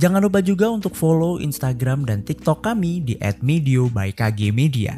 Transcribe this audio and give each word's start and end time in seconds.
Jangan 0.00 0.24
lupa 0.24 0.40
juga 0.40 0.72
untuk 0.72 0.96
follow 0.96 1.36
Instagram 1.44 2.08
dan 2.08 2.24
TikTok 2.24 2.64
kami 2.64 3.04
di 3.04 3.20
@medio 3.44 3.84
by 3.92 4.16
KG 4.16 4.48
Media. 4.48 4.96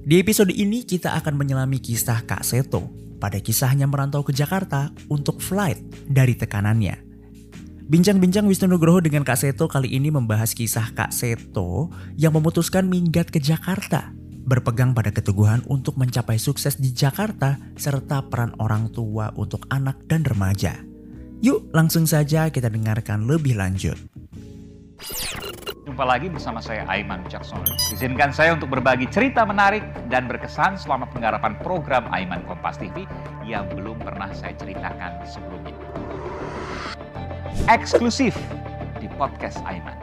Di 0.00 0.16
episode 0.16 0.48
ini 0.48 0.88
kita 0.88 1.12
akan 1.20 1.36
menyelami 1.36 1.76
kisah 1.76 2.24
Kak 2.24 2.40
Seto 2.40 2.88
pada 3.20 3.36
kisahnya 3.36 3.84
merantau 3.84 4.24
ke 4.24 4.32
Jakarta 4.32 4.88
untuk 5.12 5.44
flight 5.44 6.08
dari 6.08 6.32
tekanannya. 6.32 7.04
Bincang-bincang 7.84 8.48
Wisnu 8.48 8.72
Nugroho 8.72 9.04
dengan 9.04 9.28
Kak 9.28 9.36
Seto 9.36 9.68
kali 9.68 9.92
ini 9.92 10.08
membahas 10.08 10.56
kisah 10.56 10.96
Kak 10.96 11.12
Seto 11.12 11.92
yang 12.16 12.32
memutuskan 12.32 12.88
minggat 12.88 13.28
ke 13.28 13.44
Jakarta. 13.44 14.08
Berpegang 14.48 14.96
pada 14.96 15.12
keteguhan 15.12 15.68
untuk 15.68 16.00
mencapai 16.00 16.40
sukses 16.40 16.80
di 16.80 16.96
Jakarta 16.96 17.60
serta 17.76 18.24
peran 18.24 18.56
orang 18.56 18.88
tua 18.88 19.36
untuk 19.36 19.68
anak 19.68 20.00
dan 20.08 20.24
remaja. 20.24 20.91
Yuk 21.42 21.74
langsung 21.74 22.06
saja 22.06 22.48
kita 22.54 22.70
dengarkan 22.70 23.26
lebih 23.26 23.58
lanjut. 23.58 23.98
Jumpa 25.82 26.06
lagi 26.06 26.30
bersama 26.30 26.62
saya 26.62 26.86
Aiman 26.86 27.26
Wicaksono. 27.26 27.66
Izinkan 27.90 28.30
saya 28.30 28.54
untuk 28.54 28.70
berbagi 28.70 29.10
cerita 29.10 29.42
menarik 29.42 29.82
dan 30.06 30.30
berkesan 30.30 30.78
selama 30.78 31.10
penggarapan 31.10 31.58
program 31.58 32.06
Aiman 32.14 32.46
Kompas 32.46 32.78
TV 32.78 33.04
yang 33.42 33.66
belum 33.74 33.98
pernah 33.98 34.30
saya 34.30 34.54
ceritakan 34.54 35.26
sebelumnya 35.26 35.74
eksklusif 37.70 38.34
di 38.98 39.06
podcast 39.18 39.60
Aiman. 39.68 39.94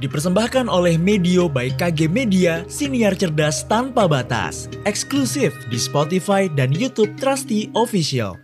Dipersembahkan 0.00 0.64
oleh 0.64 0.96
Medio 0.96 1.44
by 1.52 1.76
KG 1.76 2.08
Media, 2.08 2.64
siniar 2.72 3.12
cerdas 3.12 3.68
tanpa 3.68 4.08
batas. 4.08 4.64
Eksklusif 4.88 5.52
di 5.68 5.76
Spotify 5.76 6.48
dan 6.48 6.72
YouTube 6.72 7.20
Trusty 7.20 7.68
Official. 7.76 8.40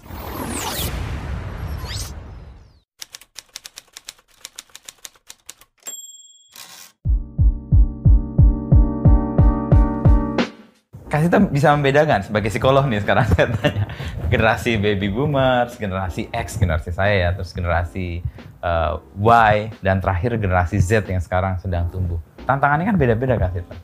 Kita 11.26 11.42
bisa 11.50 11.74
membedakan 11.74 12.22
sebagai 12.22 12.48
psikolog 12.54 12.86
nih 12.86 13.02
sekarang 13.02 13.26
saya 13.34 13.50
tanya 13.50 13.84
generasi 14.30 14.78
baby 14.78 15.10
boomers, 15.10 15.74
generasi 15.74 16.30
X, 16.30 16.56
generasi 16.58 16.90
saya, 16.94 17.34
terus 17.34 17.50
generasi 17.50 18.22
uh, 18.62 19.02
Y, 19.18 19.74
dan 19.82 19.98
terakhir 19.98 20.38
generasi 20.38 20.78
Z 20.78 21.06
yang 21.10 21.22
sekarang 21.22 21.58
sedang 21.58 21.90
tumbuh. 21.90 22.18
Tantangannya 22.46 22.94
kan 22.94 22.96
beda-beda 22.98 23.34
kan, 23.34 23.50
Sita? 23.50 23.74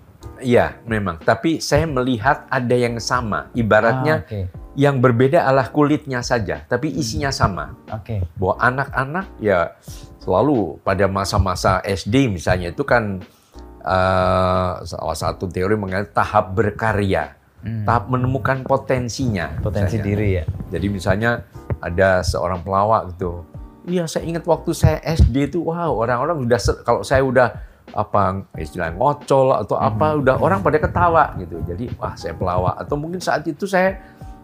Iya, 0.43 0.75
memang. 0.87 1.23
Tapi 1.23 1.62
saya 1.62 1.87
melihat 1.87 2.47
ada 2.51 2.75
yang 2.75 2.99
sama. 2.99 3.51
Ibaratnya 3.55 4.23
ah, 4.23 4.27
okay. 4.27 4.51
yang 4.75 4.99
berbeda 4.99 5.47
adalah 5.47 5.71
kulitnya 5.71 6.23
saja, 6.23 6.67
tapi 6.67 6.91
isinya 6.91 7.31
sama. 7.31 7.79
Oke. 7.91 8.19
Okay. 8.19 8.21
Bahwa 8.34 8.55
anak-anak 8.59 9.27
ya 9.39 9.79
selalu 10.23 10.83
pada 10.83 11.06
masa-masa 11.06 11.83
SD 11.83 12.31
misalnya 12.31 12.71
itu 12.71 12.83
kan 12.83 13.23
uh, 13.83 14.83
salah 14.83 15.19
satu 15.19 15.51
teori 15.51 15.75
mengenai 15.79 16.11
tahap 16.11 16.55
berkarya, 16.55 17.34
hmm. 17.62 17.87
tahap 17.87 18.11
menemukan 18.11 18.67
potensinya. 18.67 19.50
Potensi 19.62 19.99
misalnya. 19.99 20.06
diri 20.06 20.28
ya. 20.39 20.45
Jadi 20.75 20.87
misalnya 20.91 21.31
ada 21.83 22.23
seorang 22.23 22.62
pelawak 22.62 23.15
gitu. 23.17 23.43
Iya, 23.83 24.06
saya 24.06 24.23
ingat 24.31 24.47
waktu 24.47 24.71
saya 24.78 25.03
SD 25.03 25.50
itu, 25.50 25.67
wow, 25.67 25.91
orang-orang 25.91 26.47
udah 26.47 26.59
kalau 26.87 27.03
saya 27.03 27.27
udah 27.27 27.51
apa 27.93 28.49
istilah 28.56 28.95
ngocol 28.95 29.53
atau 29.53 29.77
apa 29.77 30.15
hmm. 30.15 30.21
udah 30.25 30.34
orang 30.41 30.61
pada 30.65 30.78
ketawa 30.81 31.34
gitu. 31.37 31.61
Jadi 31.67 31.93
wah 32.01 32.15
saya 32.17 32.33
pelawak 32.33 32.78
atau 32.81 32.95
mungkin 32.97 33.21
saat 33.21 33.45
itu 33.45 33.69
saya 33.69 34.01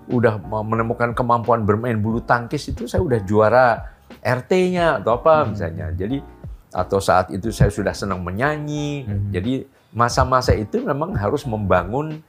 udah 0.08 0.40
menemukan 0.42 1.12
kemampuan 1.12 1.64
bermain 1.68 1.96
bulu 2.00 2.24
tangkis 2.24 2.72
itu 2.72 2.88
saya 2.88 3.04
udah 3.04 3.20
juara 3.24 3.92
RT-nya 4.20 5.00
atau 5.00 5.16
apa 5.16 5.44
hmm. 5.44 5.48
misalnya. 5.54 5.86
Jadi 5.96 6.18
atau 6.68 7.00
saat 7.00 7.32
itu 7.32 7.48
saya 7.48 7.72
sudah 7.72 7.96
senang 7.96 8.20
menyanyi. 8.20 9.08
Hmm. 9.08 9.32
Jadi 9.32 9.64
masa-masa 9.96 10.52
itu 10.52 10.84
memang 10.84 11.16
harus 11.16 11.48
membangun 11.48 12.20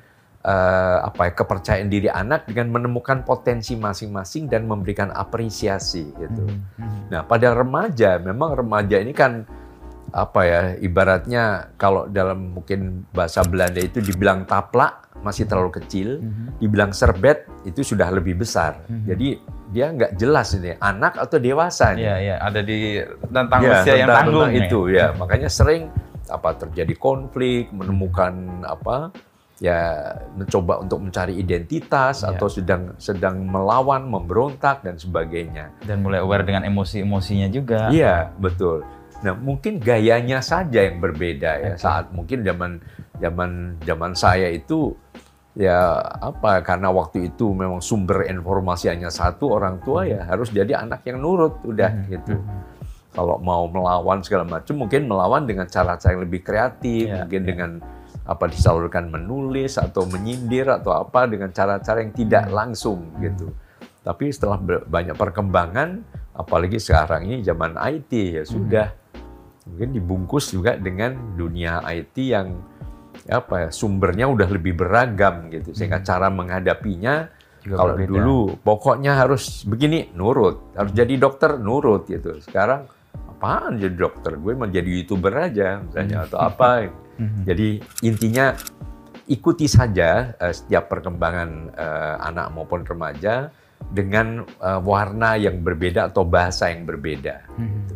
uh, 0.50 0.98
apa 1.06 1.30
ya, 1.30 1.32
kepercayaan 1.38 1.90
diri 1.90 2.10
anak 2.10 2.50
dengan 2.50 2.74
menemukan 2.74 3.22
potensi 3.22 3.78
masing-masing 3.78 4.50
dan 4.50 4.66
memberikan 4.66 5.14
apresiasi 5.14 6.10
gitu. 6.18 6.46
Hmm. 6.50 6.82
Hmm. 6.82 7.02
Nah, 7.14 7.22
pada 7.24 7.54
remaja 7.54 8.18
memang 8.18 8.58
remaja 8.58 8.98
ini 8.98 9.14
kan 9.14 9.46
apa 10.10 10.42
ya 10.42 10.62
ibaratnya 10.82 11.70
kalau 11.78 12.10
dalam 12.10 12.58
mungkin 12.58 13.06
bahasa 13.14 13.46
Belanda 13.46 13.78
itu 13.78 14.02
dibilang 14.02 14.50
taplak 14.50 15.06
masih 15.22 15.46
terlalu 15.46 15.78
kecil, 15.78 16.18
hmm. 16.18 16.58
dibilang 16.58 16.90
serbet 16.96 17.46
itu 17.68 17.86
sudah 17.86 18.10
lebih 18.10 18.42
besar. 18.42 18.82
Hmm. 18.90 19.06
Jadi 19.06 19.38
dia 19.70 19.94
nggak 19.94 20.18
jelas 20.18 20.58
ini 20.58 20.74
anak 20.82 21.14
atau 21.14 21.38
dewasa. 21.38 21.94
Iya, 21.94 22.16
iya, 22.18 22.36
ada 22.42 22.66
di 22.66 22.98
tentang 23.30 23.62
ya, 23.62 23.86
usia 23.86 23.94
yang 24.02 24.10
tanggung 24.10 24.50
itu 24.50 24.80
ya. 24.90 25.14
Makanya 25.14 25.46
sering 25.52 25.94
apa 26.26 26.58
terjadi 26.58 26.94
konflik, 26.98 27.70
menemukan 27.70 28.66
apa 28.66 29.14
ya 29.60 30.16
mencoba 30.40 30.80
untuk 30.80 31.04
mencari 31.04 31.36
identitas 31.36 32.24
ya. 32.24 32.32
atau 32.36 32.48
sedang 32.48 32.96
sedang 32.96 33.44
melawan, 33.44 34.08
memberontak 34.08 34.88
dan 34.88 34.96
sebagainya. 34.96 35.76
Dan 35.84 36.00
mulai 36.00 36.24
aware 36.24 36.48
dengan 36.48 36.64
emosi-emosinya 36.64 37.48
juga. 37.52 37.92
Iya, 37.92 38.32
betul. 38.40 38.88
Nah, 39.20 39.36
mungkin 39.36 39.84
gayanya 39.84 40.40
saja 40.40 40.88
yang 40.88 41.04
berbeda 41.04 41.52
ya. 41.60 41.72
Okay. 41.76 41.84
Saat 41.84 42.16
mungkin 42.16 42.48
zaman 42.48 42.80
zaman 43.20 43.76
zaman 43.84 44.12
saya 44.16 44.48
itu 44.48 44.96
ya 45.60 46.00
apa 46.24 46.64
karena 46.64 46.88
waktu 46.88 47.28
itu 47.36 47.52
memang 47.52 47.84
sumber 47.84 48.24
informasi 48.32 48.88
hanya 48.88 49.12
satu 49.12 49.60
orang 49.60 49.84
tua 49.84 50.08
ya 50.08 50.24
harus 50.24 50.56
jadi 50.56 50.88
anak 50.88 51.04
yang 51.04 51.20
nurut 51.20 51.60
udah 51.68 51.92
hmm. 51.92 52.08
gitu. 52.16 52.40
Hmm. 52.40 52.64
Kalau 53.12 53.36
mau 53.44 53.68
melawan 53.68 54.24
segala 54.24 54.48
macam 54.48 54.80
mungkin 54.80 55.10
melawan 55.10 55.44
dengan 55.44 55.68
cara-cara 55.68 56.16
yang 56.16 56.24
lebih 56.24 56.46
kreatif, 56.46 57.10
yeah, 57.10 57.26
mungkin 57.26 57.42
yeah. 57.44 57.50
dengan 57.52 57.72
apa 58.30 58.46
disalurkan 58.46 59.10
menulis 59.10 59.82
atau 59.82 60.06
menyindir 60.06 60.70
atau 60.70 60.94
apa 60.94 61.26
dengan 61.26 61.50
cara-cara 61.50 62.06
yang 62.06 62.14
tidak 62.14 62.46
hmm. 62.46 62.54
langsung 62.54 63.10
gitu. 63.18 63.50
Tapi 64.06 64.30
setelah 64.30 64.62
banyak 64.86 65.18
perkembangan, 65.18 66.06
apalagi 66.38 66.78
sekarang 66.78 67.26
ini 67.26 67.42
zaman 67.42 67.74
IT 67.74 68.12
ya 68.14 68.44
sudah 68.46 68.88
hmm. 68.94 69.66
mungkin 69.74 69.90
dibungkus 69.98 70.54
juga 70.54 70.78
dengan 70.78 71.18
dunia 71.34 71.82
IT 71.90 72.16
yang 72.22 72.54
apa 73.28 73.68
ya 73.68 73.70
sumbernya 73.74 74.32
udah 74.32 74.48
lebih 74.48 74.80
beragam 74.80 75.52
gitu 75.52 75.76
sehingga 75.76 76.00
hmm. 76.00 76.08
cara 76.08 76.28
menghadapinya 76.32 77.28
Juga 77.60 77.76
kalau 77.76 77.94
berbeda. 78.00 78.12
dulu 78.16 78.40
pokoknya 78.64 79.20
harus 79.20 79.68
begini 79.68 80.08
nurut 80.16 80.72
harus 80.80 80.96
jadi 80.96 81.20
dokter 81.20 81.60
nurut 81.60 82.08
gitu 82.08 82.40
sekarang 82.40 82.88
apaan 83.28 83.76
jadi 83.76 83.92
dokter 83.92 84.40
gue 84.40 84.54
mau 84.56 84.72
jadi 84.72 84.88
youtuber 84.88 85.34
aja 85.36 85.84
misalnya 85.84 86.24
atau 86.24 86.40
apa 86.40 86.70
hmm. 87.20 87.44
jadi 87.44 87.70
intinya 88.02 88.56
ikuti 89.30 89.70
saja 89.70 90.34
uh, 90.42 90.54
setiap 90.54 90.90
perkembangan 90.90 91.50
uh, 91.78 92.16
anak 92.26 92.50
maupun 92.50 92.82
remaja 92.82 93.54
dengan 93.94 94.44
uh, 94.60 94.82
warna 94.82 95.38
yang 95.40 95.62
berbeda 95.64 96.12
atau 96.12 96.28
bahasa 96.28 96.68
yang 96.68 96.84
berbeda. 96.84 97.48
Gitu. 97.56 97.96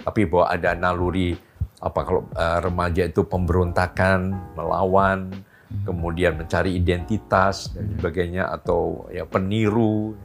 Tapi 0.00 0.20
bahwa 0.26 0.46
ada 0.50 0.70
naluri 0.74 1.36
apa 1.80 2.00
kalau 2.04 2.22
uh, 2.36 2.58
remaja 2.60 3.08
itu 3.08 3.24
pemberontakan, 3.24 4.36
melawan, 4.56 5.32
hmm. 5.70 5.84
kemudian 5.86 6.36
mencari 6.36 6.76
identitas 6.76 7.72
dan 7.72 7.88
hmm. 7.88 7.92
sebagainya 8.00 8.44
atau 8.52 9.08
ya 9.12 9.24
peniru. 9.24 10.16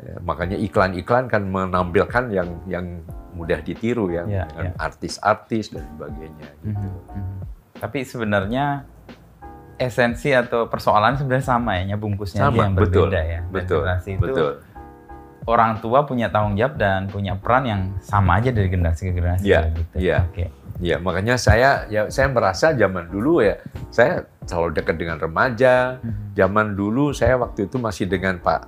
Ya, 0.00 0.16
makanya 0.24 0.56
iklan-iklan 0.56 1.28
kan 1.28 1.44
menampilkan 1.44 2.32
yang 2.32 2.48
yang 2.64 3.04
mudah 3.36 3.60
ditiru 3.60 4.08
ya, 4.08 4.24
ya 4.24 4.48
dengan 4.48 4.72
ya. 4.72 4.80
artis-artis 4.80 5.76
dan 5.76 5.84
sebagainya. 5.94 6.48
Gitu. 6.64 6.88
Hmm. 6.88 7.04
Hmm. 7.12 7.59
Tapi 7.80 8.04
sebenarnya 8.04 8.84
esensi 9.80 10.28
atau 10.36 10.68
persoalan 10.68 11.16
sebenarnya 11.16 11.46
sama 11.48 11.80
ya, 11.80 11.96
bungkusnya 11.96 12.52
sama, 12.52 12.68
yang 12.68 12.76
betul, 12.76 13.08
berbeda 13.08 13.20
ya. 13.24 13.40
betul, 13.48 13.82
itu 14.04 14.20
betul 14.20 14.50
orang 15.48 15.80
tua 15.80 16.04
punya 16.04 16.28
tanggung 16.28 16.58
jawab 16.58 16.76
dan 16.76 17.08
punya 17.08 17.34
peran 17.38 17.64
yang 17.64 17.82
sama 17.98 18.42
aja 18.42 18.54
dari 18.54 18.68
generasi 18.68 19.08
ke 19.08 19.12
generasi. 19.16 19.44
Iya, 19.48 19.60
gitu. 19.72 19.96
iya. 19.96 20.18
Oke. 20.28 20.46
Ya, 20.80 20.96
makanya 20.96 21.36
saya 21.36 21.84
ya 21.92 22.08
saya 22.08 22.32
merasa 22.32 22.72
zaman 22.72 23.12
dulu 23.12 23.44
ya 23.44 23.60
saya 23.92 24.24
selalu 24.48 24.80
dekat 24.80 24.96
dengan 24.96 25.20
remaja. 25.20 26.00
Hmm. 26.00 26.32
Zaman 26.32 26.72
dulu 26.78 27.12
saya 27.12 27.36
waktu 27.36 27.68
itu 27.68 27.76
masih 27.76 28.08
dengan 28.08 28.40
Pak 28.40 28.60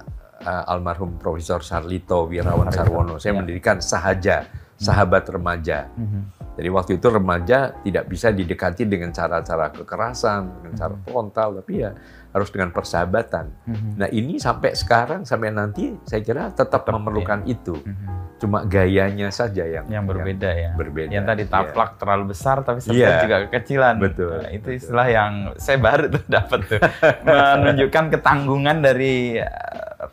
uh, 0.45 0.65
almarhum 0.69 1.17
Profesor 1.17 1.65
Sarlito 1.65 2.29
Wirawan 2.29 2.69
Sarwono. 2.69 3.17
Saya 3.17 3.33
ya. 3.33 3.39
mendirikan 3.41 3.81
Sahaja 3.81 4.45
sahabat 4.77 5.31
remaja. 5.31 5.89
Mhm. 5.95 6.42
Jadi 6.53 6.69
waktu 6.69 6.93
itu 7.01 7.07
remaja 7.09 7.73
tidak 7.81 8.05
bisa 8.07 8.29
didekati 8.29 8.85
dengan 8.85 9.09
cara-cara 9.09 9.73
kekerasan, 9.73 10.61
dengan 10.61 10.73
cara 10.77 10.95
frontal, 11.09 11.49
tapi 11.65 11.81
ya 11.81 11.97
harus 12.33 12.49
dengan 12.49 12.73
persahabatan. 12.73 13.45
Mhm. 13.69 13.91
Nah 13.97 14.09
ini 14.09 14.37
sampai 14.37 14.77
sekarang, 14.77 15.25
sampai 15.25 15.49
nanti 15.49 15.97
saya 16.05 16.21
kira 16.21 16.53
tetap, 16.53 16.85
Tetap, 16.85 16.93
memerlukan 16.93 17.45
itu. 17.49 17.77
Mhm. 17.81 18.37
Cuma 18.37 18.67
gayanya 18.67 19.31
saja 19.31 19.63
yang 19.63 19.87
yang 19.87 20.03
berbeda 20.03 20.51
ya. 20.51 20.71
berbeda. 20.75 21.15
Yang 21.15 21.25
tadi 21.31 21.43
Iya. 21.47 21.53
taplak 21.55 21.91
terlalu 21.97 22.25
besar 22.35 22.57
tapi 22.61 22.81
Iya. 22.81 22.85
sebenarnya 22.85 23.23
juga 23.23 23.37
kekecilan. 23.47 23.95
Betul, 24.03 24.33
Nah, 24.35 24.51
itu 24.51 24.69
betul. 24.69 24.79
istilah 24.83 25.09
yang 25.09 25.33
saya 25.57 25.79
baru 25.79 26.05
tuh 26.11 26.23
dapat 26.27 26.59
tuh 26.67 26.81
menunjukkan 27.63 28.05
ketanggungan 28.19 28.77
dari 28.83 29.39
eh, 29.39 29.49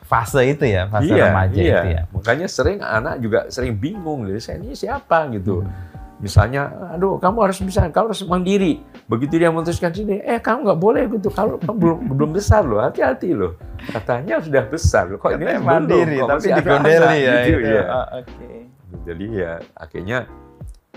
fase 0.06 0.46
itu 0.46 0.64
ya, 0.70 0.86
fase 0.88 1.10
iya, 1.10 1.34
remaja 1.34 1.58
iya. 1.58 1.80
itu 1.82 1.88
ya. 1.90 2.02
Makanya 2.14 2.48
sering 2.48 2.80
anak 2.80 3.16
juga 3.18 3.40
sering 3.50 3.74
bingung, 3.76 4.30
jadi 4.30 4.40
saya 4.40 4.56
ini 4.62 4.78
siapa 4.78 5.26
gitu. 5.34 5.66
Hmm. 5.66 5.89
Misalnya, 6.19 6.68
aduh 6.92 7.16
kamu 7.16 7.48
harus 7.48 7.63
bisa, 7.63 7.88
kamu 7.88 8.12
harus 8.12 8.24
mandiri. 8.27 8.83
Begitu 9.07 9.39
dia 9.39 9.48
memutuskan 9.48 9.95
sini, 9.95 10.19
eh 10.19 10.36
kamu 10.44 10.68
nggak 10.68 10.80
boleh 10.80 11.04
gitu, 11.16 11.31
kalau 11.31 11.56
kamu 11.56 11.75
belum 11.83 11.98
belum 12.12 12.30
besar 12.36 12.68
loh, 12.68 12.83
hati-hati 12.83 13.31
loh. 13.31 13.56
Katanya 13.88 14.44
sudah 14.44 14.63
besar 14.68 15.07
loh, 15.07 15.16
kok 15.16 15.31
ini 15.31 15.48
Katanya 15.48 15.60
belum, 15.63 15.71
mandiri 15.71 16.16
kok 16.19 16.30
tapi 16.36 16.48
digondeli 16.51 17.19
ya. 17.24 17.33
gitu, 17.48 17.60
itu. 17.63 17.71
ya. 17.71 17.83
Oh, 17.88 18.07
Oke. 18.19 18.50
Jadi 19.06 19.25
ya 19.31 19.54
akhirnya 19.77 20.19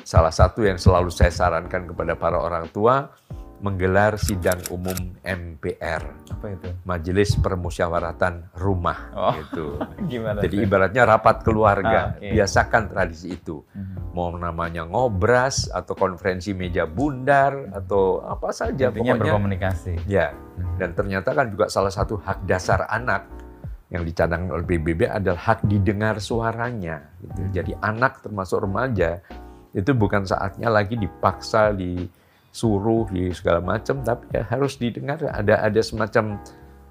salah 0.02 0.34
satu 0.34 0.66
yang 0.66 0.80
selalu 0.80 1.12
saya 1.14 1.30
sarankan 1.30 1.86
kepada 1.86 2.18
para 2.18 2.42
orang 2.42 2.66
tua 2.74 3.14
menggelar 3.62 4.18
sidang 4.18 4.58
umum 4.68 4.94
MPR, 5.22 6.02
Apa 6.28 6.46
itu? 6.50 6.68
Majelis 6.82 7.38
Permusyawaratan 7.38 8.50
Rumah 8.52 8.98
Oh. 9.12 9.32
gitu. 9.32 9.66
Gimana? 10.10 10.42
Jadi 10.42 10.56
tuh? 10.58 10.66
ibaratnya 10.66 11.02
rapat 11.06 11.40
keluarga, 11.40 12.12
Ah, 12.12 12.18
oke. 12.18 12.26
biasakan 12.28 12.82
tradisi 12.90 13.32
itu. 13.32 13.62
Mhm. 13.70 14.12
Mau 14.12 14.34
namanya 14.34 14.82
ngobras 14.82 15.70
atau 15.70 15.94
konferensi 15.94 16.50
meja 16.52 16.84
bundar 16.84 17.70
atau 17.72 18.20
apa 18.20 18.50
saja 18.50 18.90
Intinya 18.90 19.14
pokoknya. 19.14 19.22
berkomunikasi. 19.30 19.94
Ya, 20.04 20.34
dan 20.76 20.92
ternyata 20.92 21.30
kan 21.30 21.46
juga 21.48 21.70
salah 21.70 21.94
satu 21.94 22.18
hak 22.18 22.42
dasar 22.42 22.90
anak 22.90 23.30
yang 23.88 24.02
dicadangkan 24.02 24.50
oleh 24.52 24.66
PBB 24.66 25.06
adalah 25.06 25.54
hak 25.54 25.64
didengar 25.64 26.18
suaranya. 26.18 27.14
Gitu. 27.22 27.62
Jadi 27.62 27.72
anak 27.78 28.20
termasuk 28.20 28.66
remaja 28.66 29.22
itu 29.70 29.94
bukan 29.94 30.26
saatnya 30.26 30.66
lagi 30.66 30.96
dipaksa, 30.96 31.70
disuruh, 32.52 33.08
di 33.08 33.32
segala 33.32 33.64
macam, 33.64 34.04
tapi 34.04 34.28
ya 34.30 34.44
harus 34.44 34.76
didengar. 34.76 35.16
Ada 35.24 35.64
ada 35.64 35.80
semacam 35.80 36.36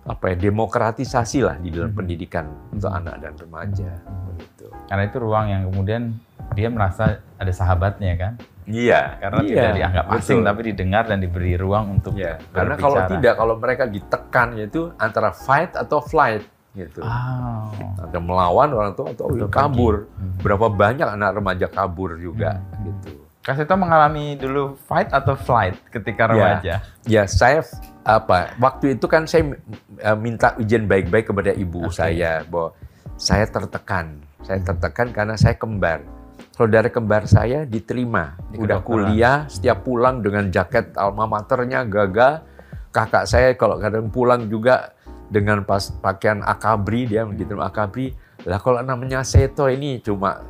apa 0.02 0.34
ya 0.34 0.50
demokratisasi 0.50 1.46
lah 1.46 1.62
di 1.62 1.70
dalam 1.70 1.94
Mhm. 1.94 1.98
pendidikan 2.02 2.50
untuk 2.74 2.90
anak 2.90 3.22
dan 3.22 3.38
remaja. 3.38 4.02
Begitu. 4.34 4.66
Karena 4.90 5.04
itu 5.06 5.18
ruang 5.22 5.46
yang 5.46 5.62
kemudian 5.70 6.18
dia 6.58 6.74
merasa 6.74 7.22
ada 7.38 7.54
sahabatnya 7.54 8.18
kan. 8.18 8.34
Iya, 8.66 9.22
Karena 9.22 9.40
iya, 9.42 9.50
tidak 9.54 9.74
dianggap 9.78 10.06
asing 10.18 10.42
betul. 10.42 10.50
tapi 10.50 10.62
didengar 10.74 11.04
dan 11.06 11.18
diberi 11.22 11.54
ruang 11.54 11.98
untuk 11.98 12.14
Ya, 12.14 12.38
karena 12.50 12.78
kalau 12.78 12.98
tidak, 13.06 13.34
kalau 13.36 13.56
mereka 13.58 13.84
ditekan 13.86 14.58
itu 14.58 14.90
antara 14.98 15.30
fight 15.30 15.78
atau 15.78 16.02
flight 16.02 16.46
gitu. 16.74 17.02
Ah. 17.06 17.68
Ada 18.02 18.18
melawan 18.18 18.74
orang 18.74 18.94
tua 18.96 19.12
atau 19.14 19.30
Atau 19.30 19.50
kabur. 19.50 20.08
Hmm. 20.18 20.40
Berapa 20.42 20.66
banyak 20.66 21.04
anak 21.06 21.38
remaja 21.38 21.68
kabur 21.68 22.18
juga 22.18 22.58
Hmm. 22.58 22.90
gitu. 22.90 23.21
Kak 23.42 23.58
Seto 23.58 23.74
mengalami 23.74 24.38
dulu 24.38 24.78
fight 24.86 25.10
atau 25.10 25.34
flight 25.34 25.74
ketika 25.90 26.30
Ya. 26.30 26.32
remaja? 26.32 26.76
Ya, 27.10 27.24
saya 27.26 27.66
f- 27.66 27.74
apa? 28.06 28.54
Waktu 28.62 28.94
itu 28.94 29.10
kan 29.10 29.26
saya 29.26 29.58
eh, 29.98 30.14
minta 30.14 30.54
izin 30.62 30.86
baik-baik 30.86 31.34
kepada 31.34 31.50
ibu 31.50 31.90
Oke. 31.90 31.98
saya 31.98 32.46
bahwa 32.46 32.78
saya 33.18 33.50
tertekan. 33.50 34.22
Saya 34.46 34.62
tertekan 34.62 35.10
karena 35.10 35.34
saya 35.34 35.58
kembar. 35.58 36.06
Saudara 36.54 36.86
kembar 36.94 37.26
saya 37.26 37.66
diterima, 37.66 38.38
Di 38.54 38.62
udah 38.62 38.86
kuliah, 38.86 39.50
setiap 39.50 39.82
pulang 39.82 40.22
dengan 40.22 40.54
jaket 40.54 40.94
alma 40.94 41.26
maternya 41.26 41.82
gagah. 41.82 42.46
Kakak 42.94 43.26
saya 43.26 43.58
kalau 43.58 43.82
kadang 43.82 44.14
pulang 44.14 44.46
juga 44.46 44.94
dengan 45.32 45.66
pas 45.66 45.90
pakaian 45.98 46.46
akabri 46.46 47.10
dia 47.10 47.26
begitu 47.26 47.58
akabri. 47.58 48.14
Lah 48.46 48.62
kalau 48.62 48.86
namanya 48.86 49.26
Seto 49.26 49.66
ini 49.66 49.98
cuma 49.98 50.46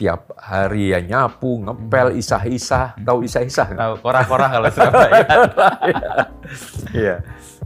tiap 0.00 0.32
hari 0.40 0.96
ya 0.96 1.04
nyapu, 1.04 1.60
ngepel, 1.60 2.16
isah-isah, 2.16 2.96
tahu 3.04 3.28
isah-isah? 3.28 3.76
Tahu 3.76 3.94
kora-kora 4.00 4.48
kalau 4.48 4.68
Surabaya. 4.74 5.24
Iya. 6.96 7.16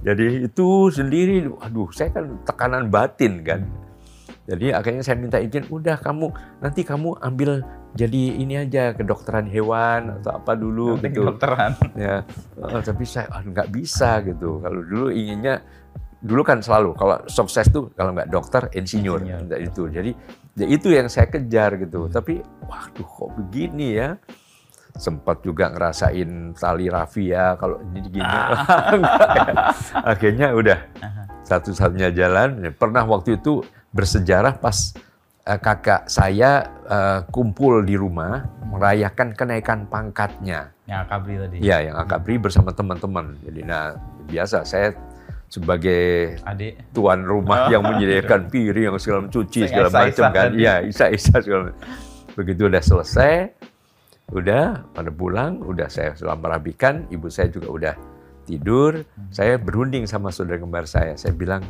Jadi 0.02 0.50
itu 0.50 0.90
sendiri, 0.90 1.46
aduh, 1.62 1.94
saya 1.94 2.10
kan 2.10 2.42
tekanan 2.42 2.90
batin 2.90 3.46
kan. 3.46 3.62
Jadi 4.44 4.74
akhirnya 4.74 5.00
saya 5.06 5.16
minta 5.16 5.38
izin, 5.40 5.70
udah 5.72 5.96
kamu 6.02 6.28
nanti 6.60 6.84
kamu 6.84 7.16
ambil 7.22 7.64
jadi 7.94 8.42
ini 8.42 8.60
aja 8.60 8.92
kedokteran 8.92 9.46
hewan 9.48 10.20
atau 10.20 10.36
apa 10.42 10.52
dulu 10.58 10.98
Nanti 10.98 11.14
gitu. 11.14 11.24
kedokteran. 11.24 11.72
Ya, 11.94 12.26
eh, 12.60 12.82
tapi 12.82 13.06
saya 13.06 13.30
nggak 13.30 13.70
bisa 13.70 14.20
gitu. 14.26 14.58
Kalau 14.60 14.82
dulu 14.84 15.08
inginnya, 15.14 15.62
dulu 16.18 16.42
kan 16.44 16.60
selalu 16.60 16.92
kalau 16.98 17.22
sukses 17.30 17.70
tuh 17.70 17.94
kalau 17.94 18.12
nggak 18.12 18.28
dokter, 18.28 18.68
insinyur, 18.74 19.22
Insinyur. 19.22 19.62
Itu. 19.62 19.88
Jadi 19.88 20.12
ya 20.54 20.66
itu 20.66 20.90
yang 20.90 21.10
saya 21.10 21.26
kejar 21.30 21.78
gitu. 21.82 22.06
Tapi 22.10 22.42
waduh 22.66 23.06
kok 23.06 23.30
begini 23.38 23.98
ya. 23.98 24.18
Sempat 24.94 25.42
juga 25.42 25.74
ngerasain 25.74 26.54
tali 26.54 26.86
rafia 26.86 27.58
kalau 27.58 27.82
ini 27.82 27.98
gini. 28.08 28.22
Ya. 29.34 30.06
Akhirnya 30.06 30.54
udah 30.54 30.78
satu-satunya 31.42 32.14
jalan. 32.14 32.70
Pernah 32.78 33.02
waktu 33.02 33.42
itu 33.42 33.66
bersejarah 33.90 34.58
pas 34.62 34.94
eh, 35.46 35.58
kakak 35.58 36.06
saya 36.06 36.70
eh, 36.86 37.20
kumpul 37.34 37.82
di 37.82 37.98
rumah 37.98 38.46
merayakan 38.62 39.34
kenaikan 39.34 39.86
pangkatnya. 39.90 40.70
Yang 40.86 41.00
akabri 41.10 41.34
tadi. 41.42 41.56
Iya, 41.58 41.76
yang 41.90 41.96
akabri 41.98 42.34
bersama 42.38 42.70
teman-teman. 42.70 43.34
Jadi 43.42 43.60
nah 43.66 43.98
biasa 44.30 44.62
saya 44.62 44.94
sebagai 45.48 46.36
Adik. 46.42 46.90
tuan 46.90 47.22
rumah 47.22 47.68
Oh, 47.68 47.70
yang 47.70 47.82
menyediakan 47.86 48.50
piring 48.50 48.90
yang 48.90 48.98
segala 48.98 49.30
cuci 49.30 49.64
Yang 49.64 49.70
segala 49.70 49.88
isa-isa 49.88 50.04
macam 50.04 50.24
kan. 50.34 50.50
Iya, 50.58 50.74
isa-isa 50.84 51.34
segala 51.38 51.60
macam. 51.70 51.80
Begitu 52.34 52.62
udah 52.66 52.82
selesai, 52.82 53.34
udah 54.34 54.64
pada 54.90 55.10
pulang, 55.14 55.62
udah 55.62 55.86
saya 55.86 56.18
sudah 56.18 56.34
merapikan, 56.34 57.06
ibu 57.14 57.30
saya 57.30 57.46
juga 57.46 57.68
udah 57.70 57.94
tidur. 58.44 59.06
Hmm. 59.06 59.30
Saya 59.30 59.54
berunding 59.56 60.04
sama 60.10 60.34
saudara 60.34 60.58
kembar 60.58 60.84
saya. 60.90 61.14
Saya 61.14 61.32
bilang, 61.32 61.62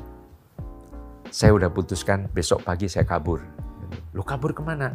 saya 1.29 1.53
udah 1.53 1.69
putuskan 1.69 2.31
besok 2.31 2.65
pagi 2.65 2.87
saya 2.89 3.05
kabur. 3.05 3.43
Lu 4.15 4.23
kabur 4.23 4.55
ke 4.55 4.63
mana? 4.63 4.95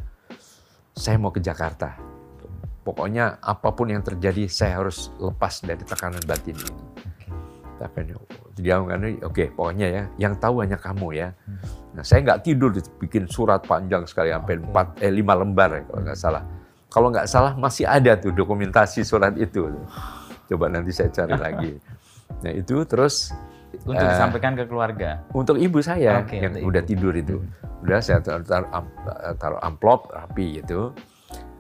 Saya 0.96 1.20
mau 1.20 1.32
ke 1.32 1.40
Jakarta. 1.44 1.96
Pokoknya 2.84 3.38
apa 3.44 3.76
pun 3.76 3.92
yang 3.92 4.02
terjadi, 4.02 4.50
saya 4.50 4.82
harus 4.82 5.14
lepas 5.20 5.62
dari 5.62 5.84
tekanan 5.84 6.24
batin 6.26 6.58
ini. 6.58 6.74
Tapi 7.80 8.12
dia 8.60 8.76
ngomong, 8.76 9.24
oke 9.24 9.56
pokoknya 9.56 9.88
ya, 9.88 10.04
yang 10.20 10.36
tahu 10.36 10.60
hanya 10.60 10.76
kamu 10.76 11.16
ya. 11.16 11.32
Nah, 11.96 12.04
saya 12.04 12.22
nggak 12.22 12.44
tidur, 12.44 12.70
bikin 13.00 13.24
surat 13.26 13.64
panjang 13.64 14.04
sekali 14.04 14.30
sampai 14.30 14.60
empat, 14.60 15.00
eh 15.00 15.08
lima 15.08 15.32
lembar 15.34 15.72
ya 15.72 15.82
kalau 15.88 16.02
nggak 16.04 16.20
salah. 16.20 16.44
Kalau 16.92 17.08
nggak 17.08 17.28
salah 17.30 17.54
masih 17.56 17.88
ada 17.88 18.20
tuh 18.20 18.36
dokumentasi 18.36 19.02
surat 19.02 19.32
itu. 19.34 19.72
Coba 20.46 20.68
nanti 20.68 20.92
saya 20.92 21.08
cari 21.08 21.40
lagi. 21.46 21.72
Nah 22.42 22.52
itu 22.52 22.84
terus 22.84 23.32
Untuk 23.86 23.96
Eh, 23.96 24.12
disampaikan 24.12 24.58
ke 24.58 24.66
keluarga. 24.66 25.24
untuk 25.32 25.56
ibu 25.56 25.78
saya 25.80 26.26
Oke, 26.26 26.42
yang 26.42 26.58
udah 26.60 26.82
ibu. 26.82 26.90
tidur 26.90 27.14
itu. 27.14 27.38
Udah 27.80 28.02
saya 28.02 28.18
taruh, 28.20 28.44
taruh, 28.44 28.68
taruh 29.38 29.62
amplop 29.62 30.10
rapi 30.10 30.60
gitu. 30.60 30.92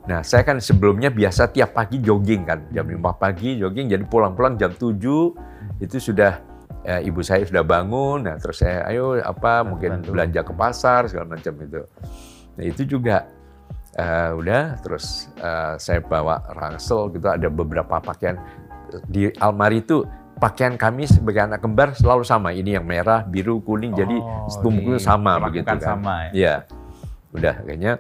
Nah, 0.04 0.20
saya 0.20 0.42
kan 0.42 0.58
sebelumnya 0.58 1.08
biasa 1.08 1.48
tiap 1.48 1.78
pagi 1.78 2.02
jogging 2.02 2.44
kan. 2.44 2.66
Jam 2.74 2.90
5 2.90 2.98
pagi 3.14 3.56
jogging, 3.56 3.88
jadi 3.88 4.04
pulang-pulang 4.04 4.58
jam 4.58 4.74
7 4.74 5.00
itu 5.80 5.98
sudah 6.00 6.40
eh, 6.84 7.02
ibu 7.08 7.20
saya 7.24 7.44
sudah 7.48 7.64
bangun. 7.64 8.28
Nah, 8.28 8.36
terus 8.40 8.62
saya 8.62 8.86
ayo 8.92 9.20
apa 9.20 9.64
mungkin 9.64 10.04
Bantu. 10.04 10.12
belanja 10.16 10.42
ke 10.44 10.54
pasar 10.56 11.02
segala 11.08 11.36
macam 11.36 11.54
itu. 11.60 11.82
Nah, 12.60 12.64
itu 12.64 12.82
juga 12.88 13.28
eh, 13.96 14.32
udah 14.36 14.80
terus 14.84 15.28
eh, 15.40 15.76
saya 15.80 16.00
bawa 16.04 16.44
ransel 16.56 17.12
gitu 17.16 17.28
ada 17.28 17.48
beberapa 17.48 18.00
pakaian 18.00 18.40
di 19.06 19.30
almari 19.38 19.86
itu 19.86 20.02
pakaian 20.40 20.80
kami 20.80 21.06
sebagai 21.06 21.46
anak 21.52 21.60
kembar 21.60 21.94
selalu 21.94 22.24
sama. 22.24 22.56
Ini 22.56 22.80
yang 22.80 22.86
merah, 22.88 23.28
biru, 23.28 23.60
kuning. 23.60 23.92
jadi 23.94 24.18
Oh, 24.18 24.48
setumpuknya 24.48 25.00
sama 25.00 25.36
diperlakukan 25.36 25.52
begitu 25.52 25.68
kan. 25.68 25.80
sama 25.80 26.14
ya? 26.16 26.32
Iya. 26.34 26.56
Udah 27.30 27.56
kayaknya 27.62 27.94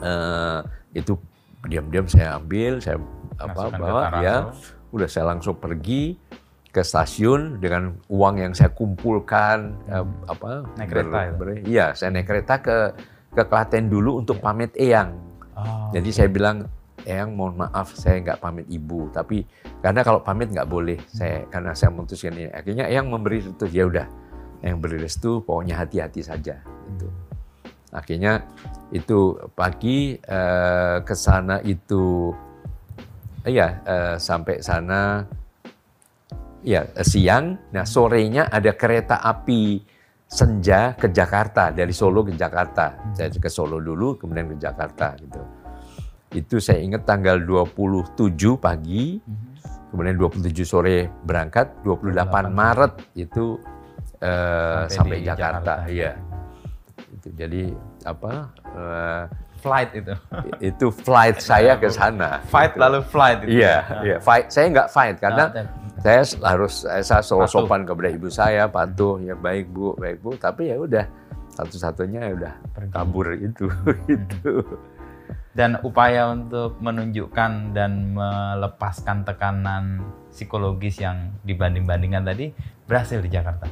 eh, 0.00 0.58
itu 0.94 1.12
diam-diam 1.64 2.06
saya 2.08 2.36
ambil, 2.38 2.78
saya 2.80 2.96
apa 3.40 3.50
Masukkan 3.50 3.72
ke 3.76 3.82
bawa 3.82 4.02
ya. 4.22 4.36
Udah 4.94 5.08
saya 5.10 5.24
langsung 5.34 5.58
pergi 5.58 6.14
ke 6.74 6.82
stasiun 6.82 7.62
dengan 7.62 7.94
uang 8.10 8.42
yang 8.42 8.52
saya 8.52 8.74
kumpulkan 8.74 9.78
eh, 9.86 10.02
apa 10.26 10.66
Naik 10.74 10.88
kereta 10.90 11.18
iya 11.62 11.94
saya 11.94 12.10
naik 12.10 12.26
kereta 12.26 12.58
ke 12.58 12.78
ke 13.34 13.42
Klaten 13.42 13.90
dulu 13.90 14.22
untuk 14.22 14.38
pamit 14.38 14.70
Eyang. 14.78 15.18
Oh, 15.58 15.90
jadi 15.90 16.10
saya 16.14 16.28
bilang 16.30 16.70
Eyang 17.04 17.36
mohon 17.36 17.58
maaf 17.58 17.92
saya 17.92 18.22
nggak 18.22 18.40
pamit 18.40 18.66
ibu. 18.70 19.10
Tapi 19.10 19.42
karena 19.82 20.06
kalau 20.06 20.22
pamit 20.22 20.54
nggak 20.54 20.70
boleh 20.70 20.96
saya 21.10 21.44
karena 21.50 21.74
saya 21.74 21.90
memutuskan 21.92 22.32
ini. 22.32 22.48
Akhirnya 22.54 22.86
Eyang 22.86 23.10
memberi 23.10 23.42
restu 23.42 23.66
ya 23.68 23.84
udah 23.90 24.06
yang 24.64 24.80
beri 24.80 24.96
restu 24.96 25.44
pokoknya 25.44 25.76
hati-hati 25.76 26.24
saja 26.24 26.56
gitu. 26.64 27.08
Akhirnya 27.92 28.48
itu 28.94 29.36
pagi 29.52 30.16
eh, 30.16 30.96
ke 31.04 31.14
sana 31.14 31.60
itu 31.60 32.32
iya 33.44 33.82
eh, 33.84 34.14
sampai 34.16 34.64
sana 34.64 35.28
ya 36.64 36.88
siang 37.04 37.70
nah 37.70 37.84
sorenya 37.84 38.48
ada 38.48 38.72
kereta 38.72 39.20
api 39.20 39.84
senja 40.24 40.96
ke 40.96 41.12
Jakarta 41.12 41.68
dari 41.70 41.92
Solo 41.92 42.24
ke 42.24 42.32
Jakarta 42.32 43.12
saya 43.12 43.28
ke 43.30 43.52
Solo 43.52 43.78
dulu 43.78 44.16
kemudian 44.16 44.48
ke 44.50 44.56
Jakarta 44.56 45.12
gitu 45.20 45.44
itu 46.34 46.56
saya 46.58 46.82
ingat 46.82 47.06
tanggal 47.06 47.38
27 47.38 48.34
pagi 48.58 49.20
kemudian 49.92 50.18
27 50.18 50.50
sore 50.66 51.06
berangkat 51.22 51.84
28 51.86 52.50
Maret 52.50 52.92
itu 53.14 53.60
eh, 54.18 54.90
Sampai 54.90 54.90
sampai, 54.90 55.16
Jakarta, 55.22 55.72
Jakarta. 55.86 55.92
iya 55.92 56.12
itu 57.14 57.28
jadi 57.36 57.62
apa 58.02 58.32
eh, 58.74 59.24
Flight 59.64 59.96
itu. 59.96 60.12
itu 60.60 60.86
flight 60.92 61.40
saya 61.40 61.80
ke 61.80 61.88
sana 61.88 62.44
Fight 62.52 62.76
gitu. 62.76 62.82
lalu 62.84 62.98
flight 63.06 63.38
itu. 63.46 63.62
iya 63.62 63.76
ya. 63.80 64.00
iya 64.02 64.16
fight 64.18 64.50
saya 64.50 64.66
nggak 64.72 64.88
fight 64.90 65.16
karena 65.22 65.44
Nah, 65.54 65.64
saya 66.04 66.20
harus 66.44 66.84
saya 66.84 67.24
selalu 67.24 67.48
Patuh. 67.48 67.54
sopan 67.64 67.80
kepada 67.88 68.08
ibu 68.12 68.28
saya 68.28 68.68
patuh. 68.68 69.16
Ya 69.24 69.32
baik 69.32 69.72
bu 69.72 69.96
baik 69.96 70.20
bu. 70.20 70.36
Tapi 70.36 70.68
ya 70.68 70.76
udah 70.76 71.08
satu-satunya 71.56 72.20
ya 72.28 72.32
udah 72.36 72.54
kabur 72.92 73.32
itu 73.32 73.72
itu 74.12 74.60
dan 75.54 75.78
upaya 75.86 76.34
untuk 76.34 76.76
menunjukkan 76.82 77.72
dan 77.72 78.12
melepaskan 78.12 79.22
tekanan 79.22 80.02
psikologis 80.34 80.98
yang 80.98 81.30
dibanding-bandingkan 81.46 82.26
tadi 82.26 82.50
berhasil 82.90 83.22
di 83.22 83.30
Jakarta. 83.30 83.70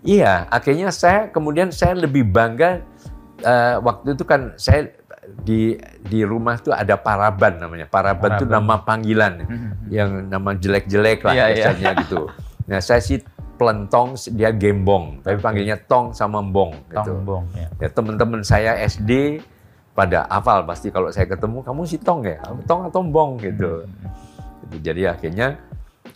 Iya, 0.00 0.48
akhirnya 0.48 0.88
saya 0.88 1.28
kemudian 1.28 1.68
saya 1.68 1.92
lebih 2.00 2.24
bangga 2.32 2.80
eh, 3.44 3.76
waktu 3.76 4.16
itu 4.16 4.24
kan 4.24 4.56
saya 4.56 4.88
di 5.42 5.76
di 6.02 6.20
rumah 6.24 6.60
tuh 6.60 6.72
ada 6.72 6.96
paraban 6.96 7.60
namanya. 7.60 7.86
Paraban, 7.88 8.36
itu 8.36 8.46
nama 8.46 8.80
panggilan 8.82 9.44
yang 9.88 10.28
nama 10.28 10.54
jelek-jelek 10.54 11.24
lah 11.24 11.32
Iya, 11.34 11.44
iya. 11.44 11.48
biasanya 11.72 11.90
gitu. 12.04 12.22
Nah, 12.68 12.84
saya 12.84 13.00
sih 13.00 13.16
pelentong 13.56 14.12
dia 14.36 14.52
gembong, 14.52 15.24
tapi 15.24 15.40
panggilnya 15.40 15.80
tong 15.88 16.12
sama 16.12 16.44
bong 16.44 16.76
gitu. 16.92 17.16
Tongbong 17.16 17.44
ya. 17.56 17.68
Ya 17.80 17.88
teman-teman 17.88 18.44
saya 18.44 18.76
SD 18.84 19.40
pada 19.96 20.28
hafal 20.28 20.68
pasti 20.68 20.92
kalau 20.92 21.08
saya 21.08 21.24
ketemu 21.26 21.64
kamu 21.64 21.88
si 21.88 21.96
tong 21.96 22.22
ya, 22.28 22.38
tong 22.68 22.84
atau 22.86 23.00
bong 23.02 23.40
gitu. 23.40 23.88
Gitu. 24.68 24.84
Jadi 24.84 25.08
akhirnya 25.08 25.56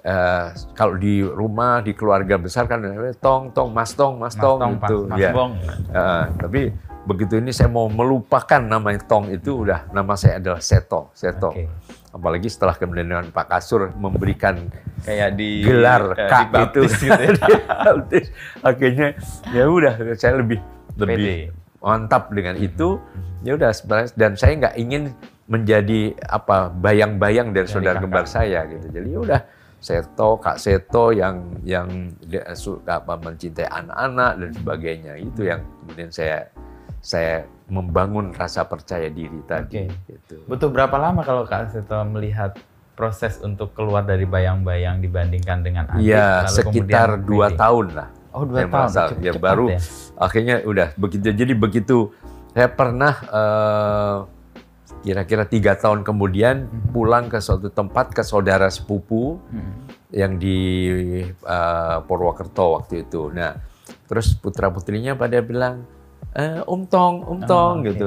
eh, 0.05 0.47
kalau 0.77 0.95
di 1.01 1.25
rumah 1.25 1.81
di 1.81 1.97
keluarga 1.97 2.37
besar 2.37 2.69
kan 2.69 2.85
tong 3.17 3.51
tong 3.51 3.73
mas 3.73 3.97
tong 3.97 4.21
mas, 4.21 4.37
Mas 4.37 4.37
tong 4.37 4.59
Tong, 4.61 4.73
gitu. 4.77 4.99
Mas, 5.09 5.17
Mas 5.17 5.21
Ya. 5.25 5.31
Bong. 5.33 5.53
Eh, 5.89 6.25
tapi 6.37 6.63
begitu 7.03 7.43
ini 7.43 7.51
saya 7.51 7.67
mau 7.67 7.91
melupakan 7.91 8.63
nama 8.63 8.95
tong 9.03 9.27
itu 9.35 9.67
udah 9.67 9.91
nama 9.91 10.15
saya 10.15 10.39
adalah 10.39 10.63
Seto 10.63 11.11
Seto. 11.13 11.51
Oke. 11.51 11.67
Apalagi 12.13 12.47
setelah 12.47 12.77
kemudian 12.77 13.09
Pak 13.33 13.47
Kasur 13.49 13.89
memberikan 13.97 14.69
Kayak 15.03 15.35
di 15.35 15.65
gelar 15.65 16.15
eh, 16.15 16.29
K 16.29 16.33
itu 16.37 16.47
dibaptis 16.47 16.93
gitu 17.01 17.23
ya. 17.25 17.33
Akhirnya 18.69 19.09
ya 19.51 19.65
udah 19.67 19.95
saya 20.15 20.39
lebih 20.39 20.61
lebih 21.01 21.17
Pede. 21.17 21.51
mantap 21.83 22.31
dengan 22.31 22.55
itu 22.61 23.01
ya 23.43 23.59
udah 23.59 23.71
sebenarnya 23.75 24.09
dan 24.15 24.33
saya 24.39 24.53
nggak 24.63 24.77
ingin 24.79 25.03
menjadi 25.51 26.15
apa 26.31 26.71
bayang-bayang 26.71 27.51
dari 27.51 27.67
Dari 27.67 27.75
saudara 27.75 27.99
kembar 27.99 28.25
saya 28.31 28.63
gitu 28.71 28.87
jadi 28.93 29.09
ya 29.11 29.19
udah 29.19 29.41
Seto 29.83 30.39
Kak 30.39 30.63
Seto 30.63 31.11
yang 31.11 31.59
yang 31.67 32.15
dia 32.23 32.47
suka 32.55 33.03
apa 33.03 33.19
mencintai 33.19 33.67
anak-anak 33.67 34.33
dan 34.39 34.51
sebagainya 34.55 35.13
itu 35.19 35.51
yang 35.51 35.61
kemudian 35.83 36.11
saya 36.15 36.47
saya 37.03 37.45
membangun 37.67 38.31
rasa 38.31 38.63
percaya 38.63 39.11
diri 39.11 39.43
tadi 39.43 39.85
Oke. 39.85 40.07
gitu. 40.07 40.35
Butuh 40.47 40.71
berapa 40.71 40.95
lama 40.95 41.21
kalau 41.21 41.43
Kak 41.43 41.69
Seto 41.69 41.99
melihat 42.07 42.55
proses 42.95 43.41
untuk 43.41 43.73
keluar 43.73 44.01
dari 44.03 44.23
bayang-bayang 44.23 45.01
dibandingkan 45.01 45.59
dengan 45.61 45.85
adik? 45.89 45.99
Iya 46.01 46.47
lalu 46.47 46.55
sekitar 46.55 47.09
kemudian 47.19 47.27
dua 47.27 47.47
tahun 47.53 47.87
lah 47.93 48.09
Oh 48.31 48.45
dua 48.45 48.55
Saya 48.55 48.65
tahun. 48.65 48.73
merasa, 48.79 49.01
Cep- 49.11 49.21
ya 49.21 49.33
cepat 49.33 49.43
baru 49.43 49.65
ya? 49.69 49.79
akhirnya 50.17 50.55
udah 50.63 50.89
begitu 50.95 51.25
jadi 51.29 51.53
begitu 51.53 51.97
saya 52.49 52.69
pernah 52.71 53.15
eh, 53.19 54.17
kira-kira 55.03 55.45
tiga 55.45 55.73
tahun 55.75 56.01
kemudian 56.01 56.57
pulang 56.93 57.27
ke 57.27 57.41
suatu 57.41 57.67
tempat 57.69 58.13
ke 58.13 58.23
saudara 58.23 58.69
sepupu 58.69 59.43
Hmm. 59.43 59.75
yang 60.09 60.37
di 60.37 60.57
eh, 61.27 61.97
Purwokerto 62.01 62.79
waktu 62.79 63.03
itu 63.03 63.27
nah 63.29 63.59
terus 64.07 64.33
putra 64.33 64.69
putrinya 64.69 65.13
pada 65.13 65.41
bilang 65.41 65.83
eh, 66.33 66.61
Om 66.63 66.83
Tong 66.87 67.15
Om 67.23 67.39
Oh, 67.39 67.47
Tong 67.47 67.75
oke. 67.79 67.89
gitu 67.91 68.07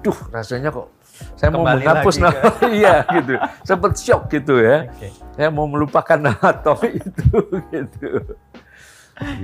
duh 0.00 0.18
rasanya 0.28 0.68
kok 0.68 0.88
saya 1.34 1.48
mau 1.48 1.62
Kembali 1.62 1.78
menghapus 1.80 2.14
lagi 2.16 2.36
nama 2.36 2.50
iya 2.80 2.94
gitu 3.08 3.32
sempat 3.62 3.92
shock 3.96 4.22
gitu 4.28 4.58
ya 4.58 4.86
Oke. 4.88 5.08
saya 5.32 5.48
mau 5.48 5.64
melupakan 5.64 6.18
nama 6.18 6.48
Tong 6.56 6.82
itu 6.98 7.38
gitu 7.68 8.10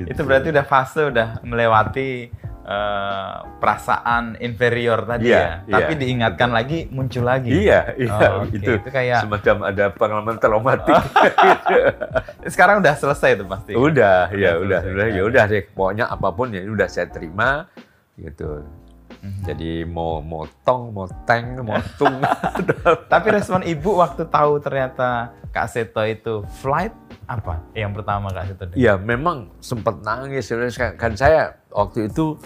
Itu 0.02 0.20
berarti 0.20 0.50
udah 0.50 0.66
fase 0.66 1.06
udah 1.06 1.38
melewati 1.40 2.26
eh, 2.60 3.34
perasaan 3.56 4.34
inferior 4.36 5.06
tadi 5.06 5.30
Iya, 5.30 5.62
ya. 5.62 5.70
Tapi 5.70 5.92
iya. 5.94 6.00
diingatkan 6.00 6.50
lagi 6.50 6.90
muncul 6.90 7.22
lagi. 7.22 7.54
Iya, 7.54 7.94
iya, 7.94 8.10
Oh, 8.10 8.42
oke. 8.42 8.50
itu, 8.52 8.66
Itu 8.74 8.90
kayak- 8.90 9.22
semacam 9.22 9.56
ada 9.64 9.84
pengalaman 9.90 10.36
traumatik. 10.36 10.98
Sekarang 12.46 12.82
udah 12.82 12.94
selesai 12.94 13.30
itu 13.32 13.44
pasti. 13.46 13.72
udah, 13.72 14.30
ya 14.32 14.58
Udah 14.58 14.80
selesai. 14.80 14.90
udah, 14.90 15.06
ya 15.08 15.22
udah 15.24 15.44
deh. 15.46 15.62
Pokoknya 15.66 16.04
apa 16.08 16.28
pun 16.30 16.50
ya 16.50 16.62
udah 16.64 16.88
saya 16.88 17.06
terima, 17.06 17.70
gitu. 18.22 18.64
Mhm. 19.20 19.42
Jadi 19.42 19.70
mau 19.84 20.22
mau 20.22 20.46
tong, 20.60 20.90
mau 20.90 21.04
teng, 21.24 21.60
mau 21.60 21.76
tung. 21.98 22.22
Tapi 23.06 23.26
respon 23.30 23.60
ibu 23.62 23.96
waktu 23.96 24.24
tahu 24.24 24.56
ternyata 24.58 25.08
Kak 25.50 25.66
Seto 25.66 26.00
itu 26.00 26.40
flight 26.56 26.94
apa? 27.26 27.60
Yang 27.72 28.00
pertama 28.00 28.30
Kak 28.30 28.44
Seto? 28.46 28.62
Iya, 28.72 28.96
memang 28.96 29.50
sempat 29.58 29.98
nangis. 30.00 30.48
Kan 30.72 30.94
kan 30.94 31.12
saya 31.14 31.52
waktu 31.68 32.06
itu 32.06 32.38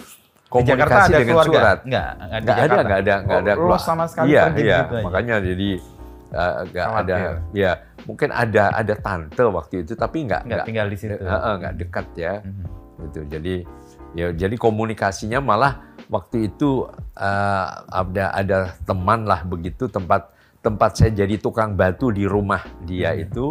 Di 0.45 0.63
Jakarta 0.63 1.03
komunikasi 1.03 1.11
ada 1.11 1.17
dengan 1.17 1.35
keluarga? 1.35 1.51
surat. 1.53 1.77
Enggak, 1.81 2.09
enggak 2.15 2.39
di 2.39 2.45
Nggak 2.45 2.55
ada, 2.55 2.63
Jakarta. 2.65 2.83
nggak 2.85 2.99
ada, 2.99 3.15
nggak 3.15 3.35
Oh, 3.35 3.41
ada. 3.41 3.51
lo 3.51 3.59
keluar. 3.61 3.79
sama 3.81 4.03
sekali 4.05 4.27
iya, 4.27 4.41
pergi 4.45 4.63
iya. 4.63 4.77
aja? 4.77 5.01
Makanya 5.01 5.35
jadi 5.41 5.69
eh, 6.25 6.53
nggak 6.65 6.87
ada, 6.97 7.15
ya 7.53 7.71
mungkin 8.03 8.29
ada 8.29 8.63
ada 8.73 8.93
tante 8.97 9.43
waktu 9.43 9.75
itu, 9.79 9.93
tapi 9.93 10.17
nggak 10.23 10.41
Nggak 10.43 10.65
tinggal 10.65 10.87
di 10.87 10.97
situ. 10.97 11.13
eh, 11.13 11.23
eh, 11.23 11.53
nggak 11.55 11.73
dekat 11.77 12.07
ya. 12.15 12.33
Mhm. 12.41 12.65
gitu 12.97 13.19
jadi 13.27 13.55
ya 14.15 14.31
jadi 14.31 14.55
komunikasinya 14.55 15.43
malah 15.43 15.83
waktu 16.07 16.49
itu 16.49 16.87
eh, 17.19 17.67
ada 17.91 18.25
ada 18.31 18.57
teman 18.87 19.27
lah 19.27 19.43
begitu 19.43 19.91
tempat 19.91 20.31
tempat 20.63 20.97
saya 20.97 21.13
jadi 21.13 21.37
tukang 21.37 21.77
batu 21.77 22.09
di 22.09 22.25
rumah 22.25 22.63
dia 22.87 23.13
Hmm. 23.13 23.23
itu 23.27 23.45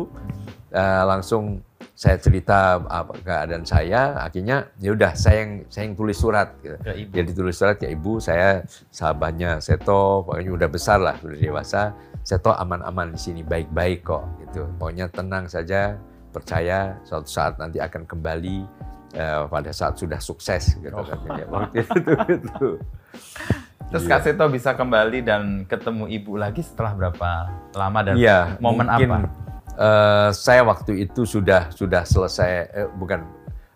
eh, 0.74 1.02
langsung 1.06 1.62
saya 1.94 2.18
cerita 2.18 2.82
apa 2.90 3.14
keadaan 3.22 3.62
saya 3.62 4.18
akhirnya 4.18 4.66
ya 4.82 4.90
udah 4.98 5.14
saya 5.14 5.46
yang 5.46 5.52
saya 5.70 5.86
yang 5.86 5.94
tulis 5.94 6.18
surat 6.18 6.50
gitu. 6.58 6.74
Ibu. 6.74 7.10
jadi 7.14 7.30
tulis 7.30 7.54
surat 7.54 7.76
ke 7.78 7.86
ibu 7.86 8.18
saya 8.18 8.66
sahabatnya 8.90 9.62
Seto 9.62 10.26
pokoknya 10.26 10.50
udah 10.50 10.68
besar 10.74 10.98
lah 10.98 11.14
udah 11.22 11.38
dewasa 11.38 11.94
Seto 12.26 12.50
aman-aman 12.50 13.14
di 13.14 13.20
sini 13.22 13.46
baik-baik 13.46 14.02
kok 14.02 14.26
gitu 14.42 14.66
pokoknya 14.74 15.06
tenang 15.14 15.46
saja 15.46 15.94
percaya 16.34 16.98
suatu 17.06 17.30
saat 17.30 17.62
nanti 17.62 17.78
akan 17.78 18.02
kembali 18.10 18.66
eh, 19.14 19.42
pada 19.46 19.70
saat 19.70 19.94
sudah 19.94 20.18
sukses 20.18 20.74
gitu 20.74 20.90
Oh. 20.90 21.02
katanya 21.02 21.44
waktu 21.48 21.76
itu 21.80 21.98
gitu. 22.26 22.68
Terus 23.86 24.02
Iya. 24.02 24.10
Kak 24.10 24.20
Seto 24.22 24.44
bisa 24.48 24.70
kembali 24.72 25.18
dan 25.22 25.42
ketemu 25.64 26.10
ibu 26.10 26.34
lagi 26.34 26.60
setelah 26.60 26.92
berapa 26.92 27.28
lama 27.72 28.00
dan 28.02 28.14
Iya, 28.16 28.58
momen 28.58 28.84
mungkin, 28.84 29.08
apa? 29.08 29.18
eh, 29.76 30.28
saya 30.30 30.62
waktu 30.62 31.04
itu 31.04 31.22
sudah 31.24 31.70
sudah 31.70 32.02
selesai 32.02 32.50
eh, 32.66 32.88
bukan 32.92 33.22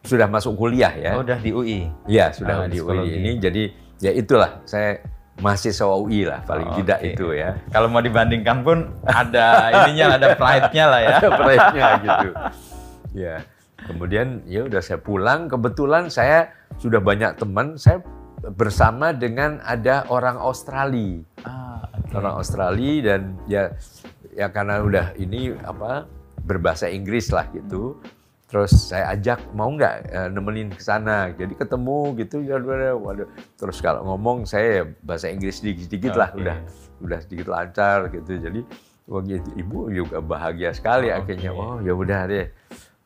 sudah 0.01 0.27
masuk 0.27 0.57
kuliah 0.57 0.91
ya. 0.91 1.15
Oh, 1.15 1.23
udah 1.23 1.37
di 1.37 1.51
UI. 1.51 1.81
Iya, 2.05 2.33
sudah 2.33 2.55
Ah, 2.55 2.67
di 2.67 2.77
psikologi. 2.77 3.05
UI 3.05 3.15
ini. 3.15 3.31
Jadi 3.37 3.63
ya 3.99 4.11
itulah 4.11 4.63
saya 4.65 5.03
mahasiswa 5.39 5.87
UI 5.93 6.25
lah 6.25 6.41
paling 6.43 6.67
Oh, 6.67 6.75
tidak 6.75 6.99
oke. 6.99 7.09
itu 7.09 7.27
ya. 7.33 7.55
Kalau 7.69 7.87
mau 7.87 8.01
dibandingkan 8.01 8.65
pun 8.65 8.79
ada 9.05 9.47
ininya, 9.85 10.17
ada 10.17 10.35
pride-nya 10.35 10.85
lah 10.89 11.01
ya. 11.01 11.09
Ada 11.15 11.29
proyeknya 11.31 11.87
gitu. 12.01 12.29
Ya. 13.15 13.37
Kemudian 13.87 14.43
ya 14.51 14.67
udah 14.67 14.83
saya 14.83 14.99
pulang. 14.99 15.47
Kebetulan 15.47 16.11
saya 16.11 16.51
sudah 16.83 16.99
banyak 16.99 17.39
teman. 17.39 17.79
Saya 17.79 18.03
bersama 18.55 19.15
dengan 19.15 19.63
ada 19.63 20.07
orang 20.11 20.39
Australia. 20.39 21.23
Ah, 21.47 21.87
oke. 21.95 22.15
Orang 22.15 22.35
Australia 22.43 22.95
dan 23.15 23.21
ya 23.47 23.71
ya 24.35 24.47
karena 24.51 24.83
udah 24.83 25.07
ini 25.19 25.55
apa 25.63 26.07
berbahasa 26.43 26.91
Inggris 26.91 27.31
lah 27.31 27.47
gitu. 27.55 27.99
Terus 28.49 28.89
saya 28.89 29.13
ajak 29.13 29.53
mau 29.53 29.69
nggak 29.69 29.95
eh, 30.09 30.29
nemenin 30.33 30.73
ke 30.73 30.81
sana. 30.81 31.31
Jadi 31.37 31.55
ketemu 31.55 32.17
gitu 32.17 32.41
ya 32.43 32.59
waduh. 32.97 33.29
Terus 33.61 33.79
kalau 33.85 34.03
ngomong 34.09 34.49
saya 34.49 34.83
ya 34.83 34.85
bahasa 35.05 35.29
Inggris 35.29 35.61
sedikit-sedikit 35.61 36.17
lah 36.17 36.33
Oke. 36.33 36.41
udah 36.43 36.57
udah 37.05 37.19
sedikit 37.23 37.47
lancar 37.53 38.09
gitu. 38.09 38.41
Jadi 38.41 38.61
wah 39.09 39.21
gitu, 39.25 39.49
ibu 39.57 39.89
juga 39.93 40.21
bahagia 40.25 40.73
sekali 40.73 41.13
Oh, 41.13 41.19
akhirnya. 41.21 41.51
Oh 41.53 41.77
ya 41.85 41.93
udah 41.93 42.21
deh. 42.25 42.47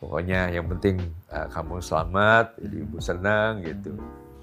Pokoknya 0.02 0.50
yang 0.50 0.66
penting 0.66 0.98
eh, 1.30 1.46
kamu 1.48 1.78
selamat, 1.78 2.58
jadi 2.58 2.76
ibu 2.82 2.98
senang 2.98 3.62
gitu. 3.62 3.94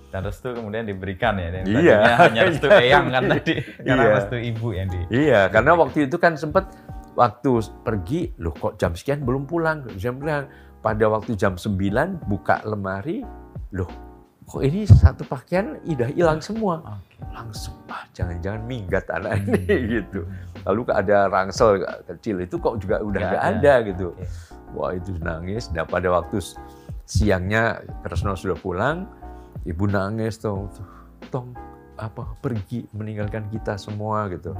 Dan 0.10 0.24
restu 0.24 0.50
kemudian 0.50 0.88
diberikan 0.88 1.36
ya. 1.36 1.51
Dan 1.51 1.63
Iya. 1.68 2.00
hanya 2.18 2.42
restu 2.48 2.66
eyang 2.82 3.12
kan 3.12 3.24
tadi. 3.28 3.60
Karena 3.78 4.01
Iya. 4.01 4.13
restu 4.16 4.36
ibu 4.39 4.68
yang 4.72 4.88
di. 4.88 5.00
Iya, 5.12 5.42
karena 5.50 5.72
waktu 5.75 6.08
itu 6.08 6.16
kan 6.16 6.34
sempat 6.34 6.72
waktu 7.13 7.51
pergi, 7.84 8.32
loh 8.39 8.56
kok 8.56 8.80
jam 8.80 8.96
sekian 8.96 9.22
belum 9.22 9.46
pulang. 9.46 9.84
Jam 10.00 10.16
bilang 10.18 10.48
pada 10.80 11.06
waktu 11.06 11.36
jam 11.36 11.60
9 11.60 11.75
buka 12.24 12.63
lemari, 12.63 13.22
loh 13.70 13.92
kok 14.42 14.66
ini 14.66 14.82
satu 14.82 15.22
pakaian 15.24 15.78
udah 15.84 16.10
hilang 16.10 16.39
semua. 16.39 16.82
Oke. 16.82 17.22
Langsung, 17.30 17.78
ah 17.86 18.01
jangan-jangan 18.10 18.66
minggat 18.66 19.06
anak 19.12 19.46
ini 19.46 19.62
gitu. 20.01 20.25
Lalu 20.66 20.89
ada 20.89 21.30
rangsel 21.30 21.84
kecil 22.08 22.42
itu 22.42 22.58
kok 22.58 22.80
juga 22.80 22.98
udah 22.98 23.13
Nggak 23.20 23.30
nggak 23.30 23.46
ada. 23.46 23.60
ada 23.62 23.74
gitu. 23.86 24.08
Oke. 24.10 24.25
Wah 24.78 24.94
itu 24.94 25.16
nangis. 25.22 25.70
Nah 25.74 25.86
pada 25.86 26.10
waktu 26.14 26.42
siangnya 27.10 27.82
Kresno 28.06 28.38
sudah 28.38 28.58
pulang, 28.58 29.10
ibu 29.66 29.90
nangis 29.90 30.38
tong, 30.38 30.70
tong 31.34 31.58
apa 32.00 32.24
pergi 32.40 32.88
meninggalkan 32.96 33.52
kita 33.52 33.76
semua 33.76 34.32
gitu. 34.32 34.56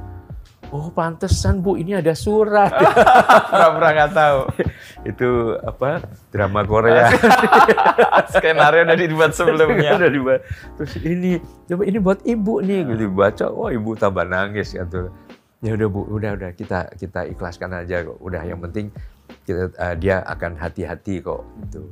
Oh 0.70 0.86
pantesan 0.94 1.64
bu 1.64 1.74
ini 1.74 1.98
ada 1.98 2.14
surat. 2.14 2.70
Pura-pura 3.50 3.88
nggak 3.90 4.12
tahu. 4.14 4.40
itu 5.10 5.58
apa 5.66 6.04
drama 6.30 6.62
Korea. 6.62 7.10
Skenario 8.36 8.86
udah 8.86 8.98
dibuat 8.98 9.32
sebelumnya. 9.34 9.98
Udah 9.98 10.12
dibuat. 10.12 10.40
Terus 10.78 10.92
ini 11.02 11.42
coba 11.66 11.82
ini 11.82 11.98
buat 11.98 12.20
ibu 12.22 12.62
nih 12.62 12.86
gitu 12.86 13.10
baca. 13.10 13.50
Oh 13.50 13.66
ibu 13.72 13.98
tambah 13.98 14.22
nangis 14.30 14.78
gitu. 14.78 15.10
Ya 15.60 15.74
udah 15.74 15.88
bu, 15.90 16.06
udah 16.06 16.38
udah 16.38 16.50
kita 16.54 16.86
kita 16.94 17.26
ikhlaskan 17.34 17.74
aja 17.74 18.06
kok. 18.06 18.22
Udah 18.22 18.46
yang 18.46 18.62
penting 18.62 18.94
kita 19.44 19.72
eh, 19.74 19.94
dia 19.98 20.20
akan 20.24 20.52
hati-hati 20.56 21.20
kok 21.24 21.42
gitu. 21.66 21.90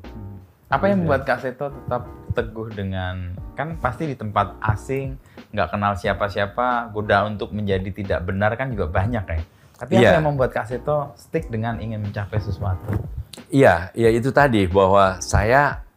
Apa 0.68 0.92
yang 0.92 1.04
membuat 1.04 1.24
Kak 1.24 1.40
Seto 1.40 1.72
tetap 1.72 2.04
teguh 2.36 2.68
dengan 2.68 3.32
kan 3.56 3.80
pasti 3.80 4.04
di 4.04 4.16
tempat 4.16 4.60
asing 4.60 5.16
nggak 5.50 5.68
kenal 5.72 5.96
siapa-siapa 5.96 6.92
goda 6.92 7.24
untuk 7.24 7.56
menjadi 7.56 7.88
tidak 7.88 8.20
benar 8.28 8.52
kan 8.54 8.68
juga 8.68 8.92
banyak 8.92 9.24
ya. 9.24 9.40
Tapi 9.78 9.92
apa 9.96 10.02
Iya. 10.04 10.12
yang 10.20 10.28
membuat 10.28 10.52
Kak 10.52 10.68
Seto 10.68 11.16
stick 11.16 11.48
dengan 11.48 11.80
ingin 11.80 12.04
mencapai 12.04 12.36
sesuatu? 12.36 13.00
Iya, 13.48 13.94
ya 13.96 14.10
itu 14.12 14.28
tadi 14.28 14.68
bahwa 14.68 15.22
saya 15.24 15.88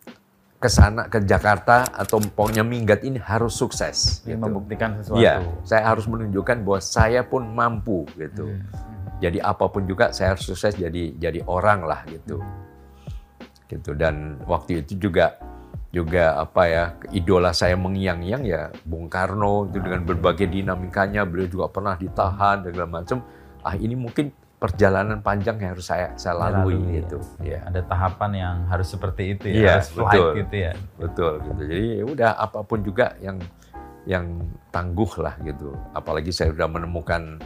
ke 0.62 0.70
sana 0.70 1.10
ke 1.10 1.17
Jakarta 1.25 1.89
atau 1.89 2.22
pokoknya 2.22 2.62
minggat 2.62 3.01
ini 3.01 3.17
harus 3.17 3.58
sukses. 3.58 4.22
Gitu. 4.22 4.38
membuktikan 4.38 4.93
sesuatu. 5.01 5.17
Iya, 5.17 5.41
saya 5.65 5.84
harus 5.89 6.05
menunjukkan 6.05 6.62
bahwa 6.62 6.79
saya 6.79 7.25
pun 7.25 7.43
mampu 7.50 8.05
gitu. 8.13 8.46
Hmm. 8.46 8.62
Jadi 9.22 9.38
apa 9.38 9.70
pun 9.70 9.86
juga 9.86 10.10
saya 10.10 10.34
harus 10.34 10.50
sukses 10.50 10.74
jadi 10.74 11.13
jadi 11.16 11.46
orang 11.46 11.86
lah 11.86 12.01
gitu. 12.10 12.42
Gitu 13.70 13.94
dan 13.94 14.42
waktu 14.50 14.82
itu 14.82 14.98
juga 14.98 15.38
juga 15.92 16.40
apa 16.40 16.63
ya 16.66 16.84
idola 17.12 17.51
saya 17.51 17.75
mengiang-iang 17.75 18.44
ya 18.48 18.72
Bung 18.88 19.12
Karno 19.12 19.68
itu 19.68 19.84
dengan 19.84 20.08
berbagai 20.08 20.48
dinamikanya 20.48 21.28
beliau 21.28 21.51
juga 21.51 21.68
pernah 21.70 21.96
ditahan 22.00 22.66
dan 22.66 22.72
segala 22.74 22.90
macam. 22.90 23.18
Ah 23.62 23.78
ini 23.78 23.94
mungkin 23.94 24.34
perjalanan 24.62 25.25
panjang 25.25 25.58
yang 25.58 25.74
harus 25.74 25.90
saya 25.90 26.13
saya 26.16 26.38
lalui 26.38 26.78
Lalui, 26.78 27.01
gitu. 27.01 27.18
Ya. 27.42 27.66
Ada 27.66 27.82
tahapan 27.86 28.32
yang 28.38 28.56
harus 28.70 28.88
seperti 28.94 29.34
itu 29.36 29.46
ya, 29.50 29.54
Iya, 29.58 29.72
harus 29.74 29.90
flight 29.90 30.13
betul. 30.13 30.32
gitu 30.38 30.56
ya. 30.56 30.74
Betul 31.01 31.34
gitu. 31.44 31.62
Jadi 31.66 31.88
ya 31.98 32.06
udah 32.06 32.32
apa 32.38 32.60
pun 32.62 32.80
juga 32.86 33.06
yang 33.20 33.38
yang 34.06 34.25
tangguh 34.70 35.12
lah 35.18 35.34
gitu. 35.42 35.74
Apalagi 35.98 36.30
saya 36.30 36.54
sudah 36.54 36.70
menemukan 36.70 37.42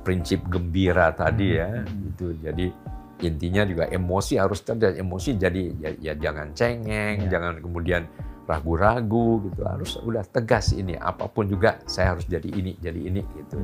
prinsip 0.00 0.40
gembira 0.48 1.12
tadi 1.12 1.56
ya 1.56 1.84
gitu. 1.84 2.32
Jadi 2.40 2.72
intinya 3.20 3.62
juga 3.68 3.84
emosi 3.88 4.40
harus 4.40 4.64
ada 4.64 4.96
emosi 4.96 5.36
jadi 5.36 5.62
ya, 5.76 5.90
ya 6.00 6.12
jangan 6.16 6.56
cengeng, 6.56 7.28
Ya. 7.28 7.36
jangan 7.36 7.60
kemudian 7.60 8.08
ragu-ragu 8.48 9.44
gitu. 9.46 9.60
Harus 9.62 10.00
udah 10.00 10.24
tegas 10.24 10.72
ini 10.72 10.96
apa 10.96 11.28
pun 11.28 11.46
juga 11.46 11.78
saya 11.84 12.16
harus 12.16 12.24
jadi 12.26 12.48
ini, 12.48 12.74
jadi 12.80 13.00
ini 13.00 13.20
gitu. 13.36 13.60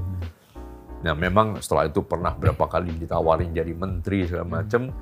Nah 1.03 1.15
memang 1.17 1.61
setelah 1.61 1.89
itu 1.89 2.05
pernah 2.05 2.33
berapa 2.37 2.67
kali 2.69 2.95
ditawarin 2.97 3.53
jadi 3.53 3.73
menteri 3.73 4.29
segala 4.29 4.63
macam. 4.63 4.93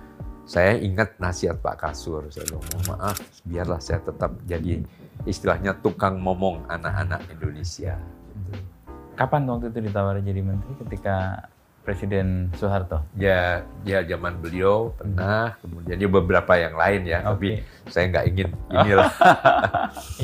Saya 0.44 0.76
ingat 0.76 1.16
nasihat 1.16 1.56
Pak 1.64 1.80
Kasur. 1.80 2.28
Saya 2.28 2.44
bilang, 2.44 2.60
"Mohon 2.68 2.84
maaf, 2.92 3.16
biarlah 3.48 3.80
saya 3.80 4.04
tetap 4.04 4.36
jadi 4.44 4.84
istilahnya 5.24 5.80
tukang 5.80 6.20
ngomong 6.20 6.68
anak-anak 6.68 7.24
Indonesia. 7.32 7.96
Gitu. 8.36 8.73
Kapan 9.14 9.46
waktu 9.46 9.70
itu 9.70 9.78
ditawari 9.90 10.20
jadi 10.26 10.42
menteri 10.42 10.72
ketika 10.82 11.46
Presiden 11.84 12.48
Soeharto? 12.56 13.04
Ya, 13.12 13.60
ya 13.84 14.00
zaman 14.08 14.40
beliau 14.40 14.96
pernah, 14.96 15.52
kemudian 15.60 16.00
ya 16.00 16.08
beberapa 16.08 16.56
yang 16.56 16.74
lain 16.80 17.04
ya. 17.04 17.20
Tapi 17.20 17.60
saya 17.92 18.08
nggak 18.08 18.26
ingin 18.32 18.48
inilah. 18.72 19.12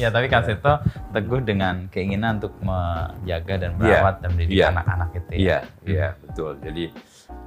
Iya, 0.01 0.09
tapi 0.11 0.27
Kak 0.33 0.49
Seto 0.49 0.81
teguh 1.13 1.45
dengan 1.45 1.87
keinginan 1.93 2.41
untuk 2.41 2.57
menjaga 2.65 3.55
dan 3.61 3.77
Iya, 3.77 4.01
merawat 4.01 4.15
dan 4.25 4.29
mendidik 4.35 4.57
iya. 4.57 4.67
anak-anak 4.73 5.09
itu 5.13 5.31
ya. 5.31 5.37
Iya, 5.39 5.59
iya 5.85 6.09
betul. 6.25 6.53
Jadi 6.65 6.85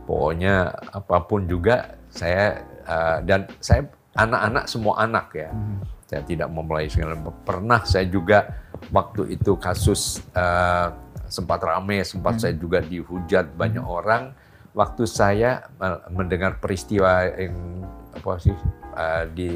pokoknya 0.06 0.56
apa 0.94 1.18
pun 1.26 1.50
juga 1.50 1.98
saya 2.14 2.62
eh, 2.86 3.18
dan 3.26 3.50
saya 3.60 3.90
anak-anak 4.14 4.64
semua 4.70 4.94
anak 5.02 5.28
ya. 5.34 5.50
Hmm. 5.50 5.82
Saya 6.06 6.22
tidak 6.22 6.48
memulai 6.54 6.86
segala 6.86 7.18
pernah 7.42 7.82
saya 7.84 8.06
juga 8.06 8.46
waktu 8.94 9.36
itu 9.36 9.58
kasus 9.58 10.22
eh, 10.38 10.88
sempat 11.34 11.66
ramai, 11.66 12.06
sempat 12.06 12.38
saya 12.38 12.54
juga 12.54 12.86
dihujat 12.86 13.58
banyak 13.58 13.82
orang. 13.82 14.38
Waktu 14.78 15.10
saya 15.10 15.66
mendengar 16.14 16.62
peristiwa 16.62 17.26
yang 17.34 17.86
apa 18.14 18.38
sih 18.38 18.54
eh, 18.94 19.24
di 19.34 19.50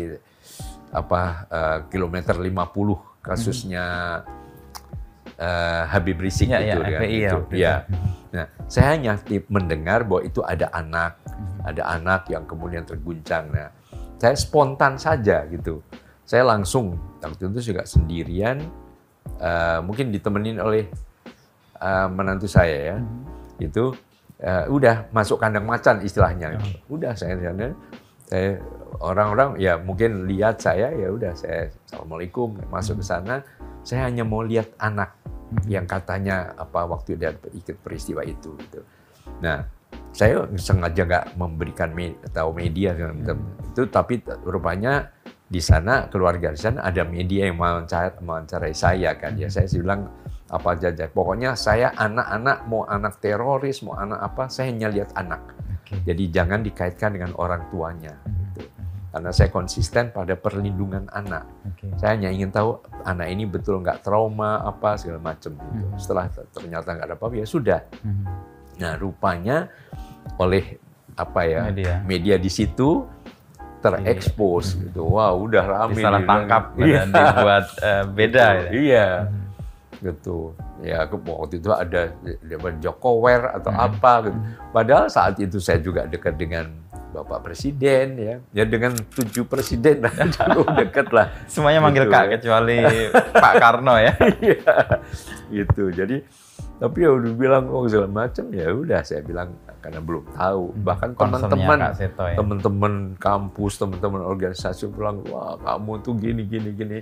apa 0.89 1.21
eh, 1.49 1.77
kilometer 1.93 2.37
50 2.37 3.21
kasusnya 3.21 3.85
eh, 5.37 5.83
Habib 5.89 6.17
Rizik 6.17 6.49
itu 6.49 6.57
iya, 6.57 6.75
kan, 6.77 6.89
FPI 6.89 7.17
ya 7.17 7.29
itu. 7.29 7.35
waktu 7.37 7.53
itu. 7.53 7.61
Iya. 7.61 7.75
Nah, 8.27 8.45
saya 8.67 8.87
hanya 8.93 9.13
mendengar 9.47 10.03
bahwa 10.03 10.21
itu 10.25 10.41
ada 10.43 10.67
anak, 10.73 11.17
ada 11.63 11.83
anak 11.89 12.27
yang 12.29 12.43
kemudian 12.43 12.83
terguncang. 12.83 13.49
Nah, 13.49 13.71
saya 14.17 14.35
spontan 14.35 14.97
saja 14.97 15.45
gitu. 15.47 15.81
Saya 16.27 16.43
langsung 16.43 16.99
waktu 17.23 17.47
itu 17.49 17.71
juga 17.73 17.87
sendirian, 17.87 18.61
eh, 19.39 19.79
mungkin 19.81 20.11
ditemenin 20.11 20.59
oleh 20.59 20.91
eh, 21.77 22.07
menantu 22.09 22.49
saya 22.49 22.93
ya, 22.93 22.97
itu 23.61 23.93
eh, 24.41 24.65
udah 24.69 25.09
masuk 25.13 25.41
kandang 25.41 25.65
macan 25.65 26.01
istilahnya. 26.01 26.57
Udah 26.89 27.13
saya 27.13 27.37
saya 27.37 27.73
saya 28.27 28.59
orang-orang 28.99 29.55
ya 29.55 29.79
mungkin 29.79 30.27
lihat 30.27 30.59
saya 30.59 30.91
ya 30.91 31.07
udah 31.07 31.31
saya 31.37 31.71
assalamualaikum 31.87 32.59
masuk 32.67 32.99
ke 32.99 33.05
sana. 33.05 33.45
Saya 33.87 34.11
hanya 34.11 34.27
mau 34.27 34.43
lihat 34.43 34.75
anak 34.83 35.15
yang 35.71 35.87
katanya 35.87 36.51
apa 36.59 36.83
waktu 36.83 37.15
dia 37.15 37.31
ikut 37.31 37.79
peristiwa 37.79 38.19
itu 38.27 38.51
gitu. 38.67 38.83
Nah, 39.39 39.63
saya 40.11 40.43
sengaja 40.59 41.07
nggak 41.07 41.25
memberikan 41.39 41.95
me- 41.95 42.19
tahu 42.35 42.51
media 42.51 42.91
macam. 42.97 43.39
itu, 43.63 43.87
tapi 43.87 44.19
rupanya 44.43 45.07
di 45.47 45.63
sana 45.63 46.11
keluarga 46.11 46.51
di 46.51 46.59
sana 46.59 46.83
ada 46.83 47.07
media 47.07 47.47
yang 47.47 47.55
mewawancarai, 47.55 48.19
mewawancarai 48.19 48.75
saya 48.75 49.15
kan 49.15 49.39
ya. 49.39 49.47
Saya 49.47 49.71
sih 49.71 49.79
bilang 49.79 50.11
apa 50.47 50.79
aja, 50.79 50.89
pokoknya 51.07 51.53
saya 51.53 51.91
anak-anak 51.91 52.57
mau 52.65 52.87
anak 52.87 53.19
teroris 53.19 53.83
mau 53.83 53.99
anak 53.99 54.23
apa, 54.23 54.47
saya 54.47 54.71
hanya 54.71 54.87
lihat 54.87 55.11
anak. 55.13 55.43
Oke. 55.83 55.99
Jadi 56.03 56.23
jangan 56.31 56.63
dikaitkan 56.63 57.15
dengan 57.15 57.35
orang 57.35 57.67
tuanya. 57.67 58.15
gitu. 58.23 58.63
Karena 59.07 59.31
saya 59.31 59.49
konsisten 59.49 60.11
pada 60.11 60.35
perlindungan 60.35 61.09
anak 61.09 61.47
Oke. 61.65 61.89
saya 61.97 62.13
hanya 62.13 62.29
ingin 62.29 62.51
tahu 62.51 62.77
anak 63.01 63.27
ini 63.27 63.43
betul 63.43 63.81
nggak 63.81 64.03
trauma 64.03 64.61
apa 64.61 64.95
segala 64.95 65.19
macam 65.19 65.51
gitu. 65.57 65.83
Hmm. 65.83 65.97
Setelah 65.97 66.25
ternyata 66.29 66.87
nggak 66.93 67.07
ada 67.07 67.15
apa-apa 67.15 67.35
ya 67.35 67.47
sudah. 67.47 67.81
Hmm. 68.03 68.23
Nah 68.77 68.93
rupanya 68.95 69.71
oleh 70.37 70.77
apa 71.17 71.41
ya 71.43 71.65
Media. 71.71 71.93
media, 72.05 72.35
di 72.37 72.51
situ 72.51 73.03
terekspos 73.81 74.75
gitu. 74.77 75.07
Wah 75.07 75.33
udah 75.33 75.63
rame. 75.65 75.97
Disalah 75.97 76.21
nih. 76.21 76.27
tangkap 76.29 76.63
Iya. 76.77 76.93
dan 76.93 77.07
dibuat 77.09 77.65
eh, 77.89 78.03
beda 78.05 78.45
ya. 78.45 78.69
Iya. 78.71 79.07
Gitu. 79.97 80.53
Ya 80.79 81.03
aku 81.03 81.17
waktu 81.23 81.57
itu 81.57 81.69
ada 81.69 82.13
Jokower 82.77 83.51
atau 83.51 83.71
Hmm. 83.71 83.85
apa 83.85 84.11
gitu. 84.25 84.37
Padahal 84.69 85.05
saat 85.07 85.35
itu 85.37 85.57
saya 85.57 85.77
juga 85.77 86.05
dekat 86.05 86.35
dengan 86.35 86.69
Bapak 87.07 87.41
Presiden 87.41 88.13
ya. 88.15 88.35
Ya 88.53 88.63
dengan 88.63 88.93
tujuh 88.93 89.43
presiden 89.43 90.05
cukup 90.37 90.67
dekat 90.75 91.07
lah. 91.09 91.33
Semuanya 91.45 91.79
manggil 91.79 92.05
Gitu, 92.05 92.13
Kak 92.13 92.23
ya. 92.23 92.29
kecuali 92.37 92.77
Pak 93.43 93.53
Karno 93.57 93.95
ya. 93.97 94.13
Iya, 94.43 94.61
gitu. 95.49 95.89
Jadi 95.89 96.21
tapi 96.77 97.01
ya 97.01 97.09
udah 97.09 97.33
bilang 97.33 97.73
oh 97.73 97.89
segala 97.89 98.05
macam 98.05 98.53
ya 98.53 98.69
udah 98.69 99.01
saya 99.01 99.25
bilang 99.25 99.49
karena 99.81 99.97
belum 99.97 100.29
tahu. 100.29 100.63
Bahkan 100.77 101.09
Concernnya 101.15 101.49
teman-teman 101.49 101.77
ya. 102.29 102.35
teman-teman 102.37 102.93
kampus, 103.17 103.73
teman-teman 103.81 104.21
organisasi 104.21 104.85
bilang 104.91 105.25
wah 105.25 105.57
kamu 105.57 105.91
tuh 106.03 106.13
gini 106.13 106.45
gini 106.45 106.69
gini. 106.71 106.99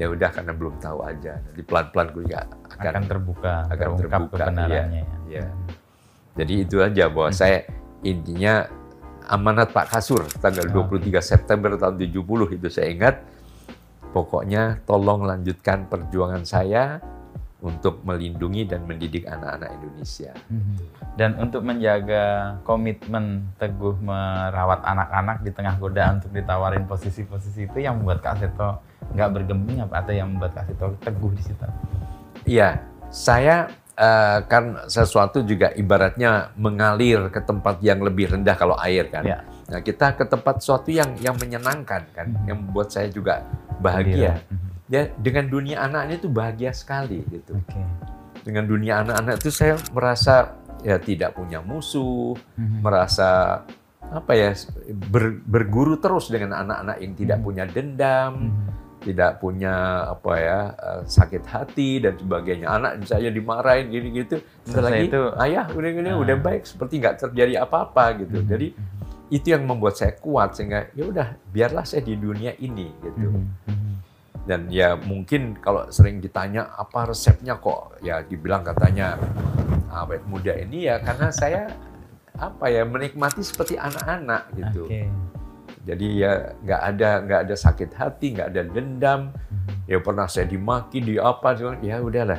Ya 0.00 0.08
udah 0.08 0.32
karena 0.32 0.56
belum 0.56 0.80
tahu 0.80 1.04
aja. 1.04 1.36
Jadi 1.52 1.62
pelan-pelan 1.68 2.06
gue 2.16 2.22
juga 2.24 2.48
akan, 2.72 2.88
akan 2.88 3.04
terbuka, 3.04 3.54
akan 3.68 3.88
terbuka, 4.00 4.44
kebenarannya. 4.48 5.04
iya, 5.28 5.44
ya. 5.44 5.44
iya. 5.44 5.48
Jadi 6.40 6.54
itu 6.64 6.80
aja 6.80 7.04
bahwa 7.12 7.30
saya 7.36 7.68
intinya 8.00 8.64
amanat 9.28 9.76
Pak 9.76 9.92
Kasur 9.92 10.24
tanggal 10.40 10.66
Oh, 10.72 10.88
23 10.88 11.20
September 11.20 11.76
tahun 11.76 12.00
70 12.00 12.56
itu 12.56 12.68
saya 12.72 12.88
ingat 12.88 13.20
pokoknya 14.10 14.82
tolong 14.88 15.22
lanjutkan 15.28 15.86
perjuangan 15.86 16.42
saya 16.42 16.98
untuk 17.60 18.00
melindungi 18.08 18.64
dan 18.64 18.88
mendidik 18.88 19.28
anak-anak 19.28 19.68
Indonesia. 19.76 20.32
Mhm. 20.48 20.76
Dan 21.20 21.36
untuk 21.36 21.60
menjaga 21.60 22.56
komitmen 22.64 23.52
teguh 23.60 24.00
merawat 24.00 24.80
anak-anak 24.80 25.44
di 25.44 25.50
tengah 25.52 25.76
godaan 25.76 26.24
untuk 26.24 26.32
ditawarin 26.32 26.88
posisi-posisi 26.88 27.68
itu 27.68 27.78
yang 27.84 28.00
membuat 28.00 28.24
Kak 28.24 28.40
Seto 28.40 28.80
nggak 29.14 29.30
bergeming 29.34 29.82
apa 29.82 29.94
atau 30.02 30.12
yang 30.14 30.28
membuat 30.32 30.54
Kak 30.54 30.64
Seto 30.70 30.94
teguh 31.02 31.32
di 31.34 31.42
situ? 31.42 31.66
Iya, 32.46 32.80
saya 33.10 33.68
eh, 34.00 34.38
kan 34.48 34.88
sesuatu 34.88 35.44
juga 35.44 35.76
ibaratnya 35.76 36.56
mengalir 36.56 37.28
ke 37.28 37.44
tempat 37.44 37.84
yang 37.84 38.00
lebih 38.00 38.32
rendah 38.32 38.56
kalau 38.56 38.72
air 38.80 39.12
kan. 39.12 39.20
Ya. 39.28 39.44
Nah, 39.68 39.84
kita 39.84 40.16
ke 40.16 40.24
tempat 40.24 40.64
sesuatu 40.64 40.88
yang 40.88 41.20
yang 41.20 41.36
menyenangkan 41.36 42.08
kan, 42.16 42.26
Mhm. 42.32 42.44
yang 42.48 42.58
membuat 42.64 42.88
saya 42.88 43.12
juga 43.12 43.44
bahagia. 43.76 44.40
Mhm. 44.48 44.88
Ya, 44.88 45.06
dengan 45.20 45.46
dunia 45.46 45.84
anak-anak 45.84 46.16
itu 46.16 46.28
bahagia 46.32 46.72
sekali 46.72 47.22
gitu. 47.28 47.54
Oke. 47.54 47.78
Dengan 48.40 48.64
dunia 48.64 49.04
anak-anak 49.04 49.36
itu 49.38 49.52
saya 49.52 49.76
merasa 49.92 50.56
ya 50.80 50.96
tidak 50.96 51.36
punya 51.36 51.60
musuh, 51.60 52.32
Mhm. 52.56 52.80
merasa 52.80 53.62
apa 54.00 54.32
ya 54.32 54.56
ber- 54.90 55.44
berguru 55.44 56.00
terus 56.00 56.32
dengan 56.32 56.56
anak-anak 56.56 56.96
yang 56.98 57.12
tidak 57.14 57.38
Mhm. 57.38 57.44
punya 57.44 57.64
dendam, 57.68 58.32
Mhm. 58.48 58.79
Tidak 59.00 59.40
punya 59.40 59.72
apa 60.06 60.32
ya 60.36 60.58
eh, 60.72 61.00
sakit 61.04 61.44
hati 61.44 61.98
dan 61.98 62.14
sebagainya. 62.14 62.68
Anak 62.68 63.04
saya 63.04 63.28
dimarahin 63.28 63.88
gini 63.88 64.08
gitu, 64.14 64.38
bentar 64.62 64.84
Selesai 64.84 64.92
lagi 64.92 65.06
itu- 65.08 65.32
ayah 65.40 65.64
udah 65.66 65.90
gini 65.90 66.08
Ah. 66.08 66.20
udah 66.20 66.36
baik 66.36 66.62
seperti 66.62 67.00
nggak 67.00 67.16
terjadi 67.18 67.64
apa-apa 67.64 68.04
gitu. 68.20 68.38
Mhm. 68.38 68.46
Jadi 68.46 68.68
itu 69.30 69.46
yang 69.46 69.62
membuat 69.62 69.94
saya 69.94 70.12
kuat 70.14 70.52
sehingga 70.52 70.90
ya 70.92 71.06
udah 71.06 71.28
biarlah 71.48 71.82
saya 71.82 72.02
di 72.02 72.14
dunia 72.14 72.52
ini 72.58 72.90
gitu. 73.00 73.28
Mhm. 73.30 73.46
Mhm. 73.66 73.92
Dan 74.40 74.60
ya 74.68 74.96
mungkin 74.96 75.56
kalau 75.56 75.86
sering 75.88 76.18
ditanya 76.18 76.72
apa 76.72 77.06
resepnya 77.06 77.56
kok 77.56 78.00
ya 78.00 78.20
dibilang 78.20 78.60
katanya 78.60 79.14
awet 79.88 80.24
muda 80.24 80.54
ini 80.54 80.86
ya 80.86 80.98
karena 80.98 81.28
saya 81.30 81.70
apa 82.34 82.66
ya 82.66 82.82
menikmati 82.82 83.40
seperti 83.40 83.76
anak-anak 83.76 84.48
gitu. 84.54 84.88
Oke. 84.88 85.06
Jadi 85.80 86.06
ya 86.20 86.32
nggak 86.60 86.80
ada 86.86 87.10
nggak 87.24 87.40
ada 87.48 87.54
sakit 87.56 87.90
hati, 87.96 88.26
nggak 88.36 88.48
ada 88.52 88.62
dendam. 88.64 89.20
Ya 89.88 89.98
pernah 89.98 90.28
saya 90.28 90.46
dimaki 90.46 91.00
di 91.00 91.16
apa, 91.16 91.56
ya 91.80 91.98
udahlah. 91.98 92.38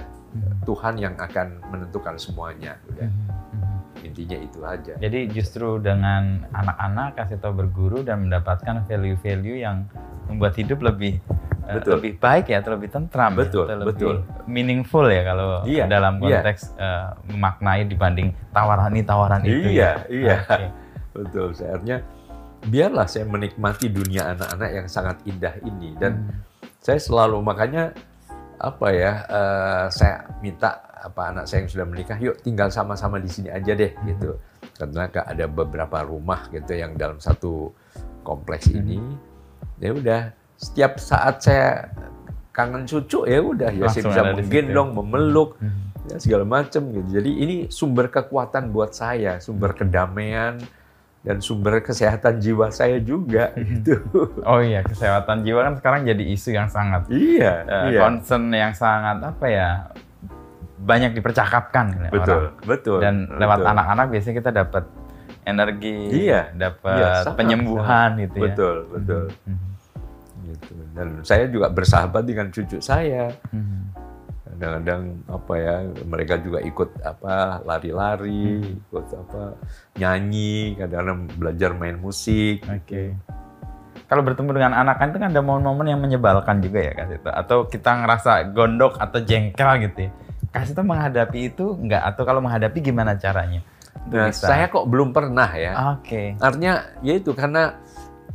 Tuhan 0.64 0.96
yang 0.96 1.20
akan 1.20 1.60
menentukan 1.68 2.16
semuanya. 2.16 2.80
Udah 2.88 3.10
Mhm. 3.10 3.28
Mhm. 3.52 3.78
intinya 4.02 4.38
itu 4.40 4.60
aja. 4.64 4.94
Jadi 4.98 5.20
justru 5.30 5.78
dengan 5.78 6.48
anak-anak 6.50 7.20
kasih 7.20 7.38
tahu 7.38 7.54
berguru 7.60 8.02
dan 8.02 8.26
mendapatkan 8.26 8.88
value-value 8.88 9.60
yang 9.60 9.86
membuat 10.26 10.56
hidup 10.56 10.80
lebih 10.82 11.20
eh, 11.62 11.78
Betul. 11.78 12.02
lebih 12.02 12.14
baik 12.18 12.50
ya, 12.50 12.60
lebih 12.64 12.90
tentram, 12.90 13.38
Betul, 13.38 13.70
ya, 13.70 13.78
lebih 13.78 13.94
betul. 13.94 14.16
meaningful 14.50 15.06
ya 15.06 15.22
kalau 15.24 15.62
Iya, 15.62 15.86
dalam 15.86 16.18
iya. 16.18 16.42
konteks 16.42 16.74
eh, 16.74 17.08
memaknai 17.30 17.86
dibanding 17.86 18.34
tawaran 18.50 18.90
ini 18.90 19.04
tawaran 19.06 19.42
itu. 19.46 19.70
Iya, 19.70 19.70
ya. 19.70 19.92
iya. 20.10 20.38
Oke. 20.42 20.66
Betul. 21.12 21.48
Sebenarnya 21.54 21.98
biarlah 22.64 23.06
saya 23.06 23.26
menikmati 23.26 23.88
dunia 23.88 24.32
anak-anak 24.32 24.70
yang 24.72 24.88
sangat 24.88 25.18
indah 25.24 25.56
ini 25.62 25.98
dan 25.98 26.14
Mhm. 26.22 26.36
saya 26.78 26.98
selalu 26.98 27.38
makanya 27.40 27.94
apa 28.58 28.88
ya 28.90 29.14
eh, 29.26 29.86
saya 29.90 30.16
minta 30.40 30.70
apa 30.94 31.34
anak 31.34 31.46
saya 31.46 31.66
yang 31.66 31.72
sudah 31.72 31.88
menikah 31.88 32.18
yuk 32.18 32.38
tinggal 32.40 32.70
sama-sama 32.70 33.18
di 33.18 33.26
sini 33.26 33.50
aja 33.50 33.74
deh 33.74 33.90
Hmm. 33.90 34.06
gitu 34.08 34.32
karena 34.78 35.10
ka- 35.10 35.26
ada 35.26 35.46
beberapa 35.46 35.98
rumah 36.02 36.46
gitu 36.48 36.74
yang 36.74 36.94
dalam 36.94 37.18
satu 37.18 37.74
kompleks 38.22 38.70
Hmm. 38.70 38.78
ini 38.80 38.98
ya 39.80 39.92
udah 39.92 40.22
setiap 40.54 41.02
saat 41.02 41.42
saya 41.42 41.90
kangen 42.54 42.86
cucu 42.86 43.26
ya 43.26 43.42
udah 43.42 43.74
ya 43.74 43.90
saya 43.90 44.04
bisa 44.06 44.22
menggendong 44.32 44.94
memeluk 44.94 45.58
Mhm. 45.58 45.82
ya 46.06 46.18
segala 46.20 46.46
macam 46.46 46.86
gitu 46.88 47.10
jadi 47.18 47.32
ini 47.34 47.56
sumber 47.68 48.14
kekuatan 48.14 48.70
buat 48.70 48.94
saya 48.94 49.42
sumber 49.42 49.74
kedamaian 49.74 50.62
dan 51.22 51.38
sumber 51.38 51.80
kesehatan 51.80 52.38
jiwa 52.38 52.70
saya 52.70 52.98
juga 52.98 53.52
Hmm. 53.52 53.62
gitu 53.78 54.02
Oh 54.42 54.58
iya, 54.58 54.82
kesehatan 54.82 55.42
jiwa 55.42 55.62
kan 55.64 55.74
sekarang 55.78 56.02
jadi 56.04 56.24
isu 56.28 56.50
yang 56.52 56.66
sangat 56.66 57.06
iya 57.08 57.62
eh, 57.64 57.84
iya 57.92 58.00
concern 58.02 58.50
yang 58.50 58.74
sangat 58.74 59.22
apa 59.22 59.46
ya 59.46 59.70
banyak 60.78 61.14
dipercakapkan 61.14 62.10
betul 62.10 62.50
orang. 62.50 62.66
betul 62.66 62.98
Dan 63.00 63.16
lewat 63.32 63.60
betul. 63.60 63.72
anak-anak 63.72 64.06
biasanya 64.10 64.36
kita 64.36 64.52
dapat 64.52 64.84
energi, 65.44 65.98
Iya, 66.26 66.42
dapat 66.52 66.98
iya, 66.98 67.10
sangat, 67.20 67.38
penyembuhan 67.38 68.10
gitu 68.20 68.36
ya. 68.36 68.44
betul 68.44 68.76
betul 68.90 69.24
Mhm. 69.44 69.70
gitu 70.44 70.74
dan 70.92 71.08
saya 71.22 71.46
juga 71.46 71.70
bersahabat 71.70 72.24
dengan 72.24 72.50
cucu 72.50 72.78
saya 72.78 73.30
Mhm. 73.48 73.82
Kadang-kadang 74.62 75.04
apa 75.26 75.54
ya 75.58 75.76
mereka 76.06 76.38
juga 76.38 76.62
ikut 76.62 77.02
apa 77.02 77.34
lari-lari 77.66 78.62
Hmm. 78.62 78.78
ikut 78.86 79.06
apa 79.12 79.42
nyanyi 79.98 80.78
kadang-kadang 80.78 81.20
belajar 81.34 81.70
main 81.74 81.98
musik 81.98 82.62
Oke. 82.70 83.18
Kalau 84.06 84.22
bertemu 84.22 84.52
dengan 84.52 84.74
anak 84.76 85.00
kan 85.00 85.08
itu 85.10 85.18
kan 85.18 85.32
ada 85.32 85.40
momen-momen 85.40 85.88
yang 85.88 86.02
menyebalkan 86.04 86.60
juga 86.60 86.84
ya 86.84 86.92
Kak 86.94 87.08
Sito. 87.08 87.32
Atau 87.32 87.58
kita 87.66 87.96
ngerasa 87.96 88.44
gondok 88.52 89.00
atau 89.00 89.24
jengkel 89.24 89.88
gitu 89.88 90.00
ya. 90.06 90.12
Kak 90.52 90.64
Sito 90.68 90.84
menghadapi 90.84 91.48
itu 91.48 91.80
enggak? 91.80 92.04
Atau 92.04 92.28
kalau 92.28 92.44
menghadapi 92.44 92.84
gimana 92.84 93.16
caranya? 93.16 93.64
Nah 94.12 94.28
bisa- 94.28 94.52
saya 94.52 94.68
kok 94.68 94.84
belum 94.84 95.14
pernah 95.14 95.48
ya 95.54 95.96
Oke. 95.96 96.36
artinya 96.38 96.84
ya 97.00 97.14
itu 97.16 97.32
karena 97.32 97.78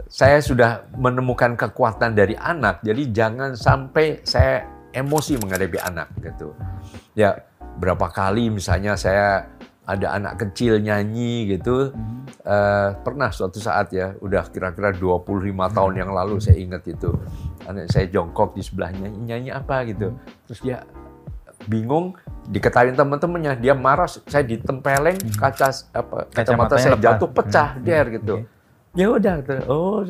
saya 0.06 0.38
sudah 0.38 0.86
menemukan 0.94 1.58
kekuatan 1.58 2.14
dari 2.14 2.38
anak 2.38 2.80
jadi 2.80 3.02
jangan 3.10 3.58
sampai 3.58 4.22
saya 4.22 4.62
emosi 4.96 5.36
menghadapi 5.36 5.76
anak 5.78 6.08
gitu 6.18 6.56
ya 7.12 7.36
berapa 7.76 8.08
kali 8.08 8.48
misalnya 8.48 8.96
saya 8.96 9.52
ada 9.86 10.18
anak 10.18 10.40
kecil 10.40 10.82
nyanyi 10.82 11.46
gitu 11.46 11.92
Mhm. 11.94 12.26
eh, 12.42 12.90
pernah 13.04 13.30
suatu 13.30 13.60
saat 13.60 13.92
ya 13.92 14.16
udah 14.18 14.50
kira-kira 14.50 14.90
25 14.90 15.22
tahun 15.70 15.94
yang 15.94 16.10
lalu 16.10 16.42
saya 16.42 16.58
ingat 16.58 16.82
itu 16.88 17.14
anak 17.62 17.86
saya 17.86 18.08
jongkok 18.08 18.56
di 18.56 18.64
sebelahnya 18.64 19.06
nyanyi 19.06 19.52
apa 19.52 19.86
gitu 19.86 20.10
terus 20.42 20.58
dia 20.58 20.82
bingung 21.66 22.14
diketahui 22.46 22.94
teman-temannya 22.94 23.58
dia 23.58 23.74
marah 23.74 24.06
saya 24.06 24.42
ditempeleng 24.42 25.18
kaca 25.34 25.70
apa 25.92 26.30
kacamata 26.30 26.78
saya 26.78 26.94
jatuh 26.96 27.30
pecah 27.30 27.68
Hmm. 27.74 27.82
der 27.82 28.06
gitu 28.10 28.34
Oke. 28.42 28.46
ya 28.94 29.06
udah 29.10 29.34
gitu. 29.40 29.54
oh 29.66 30.02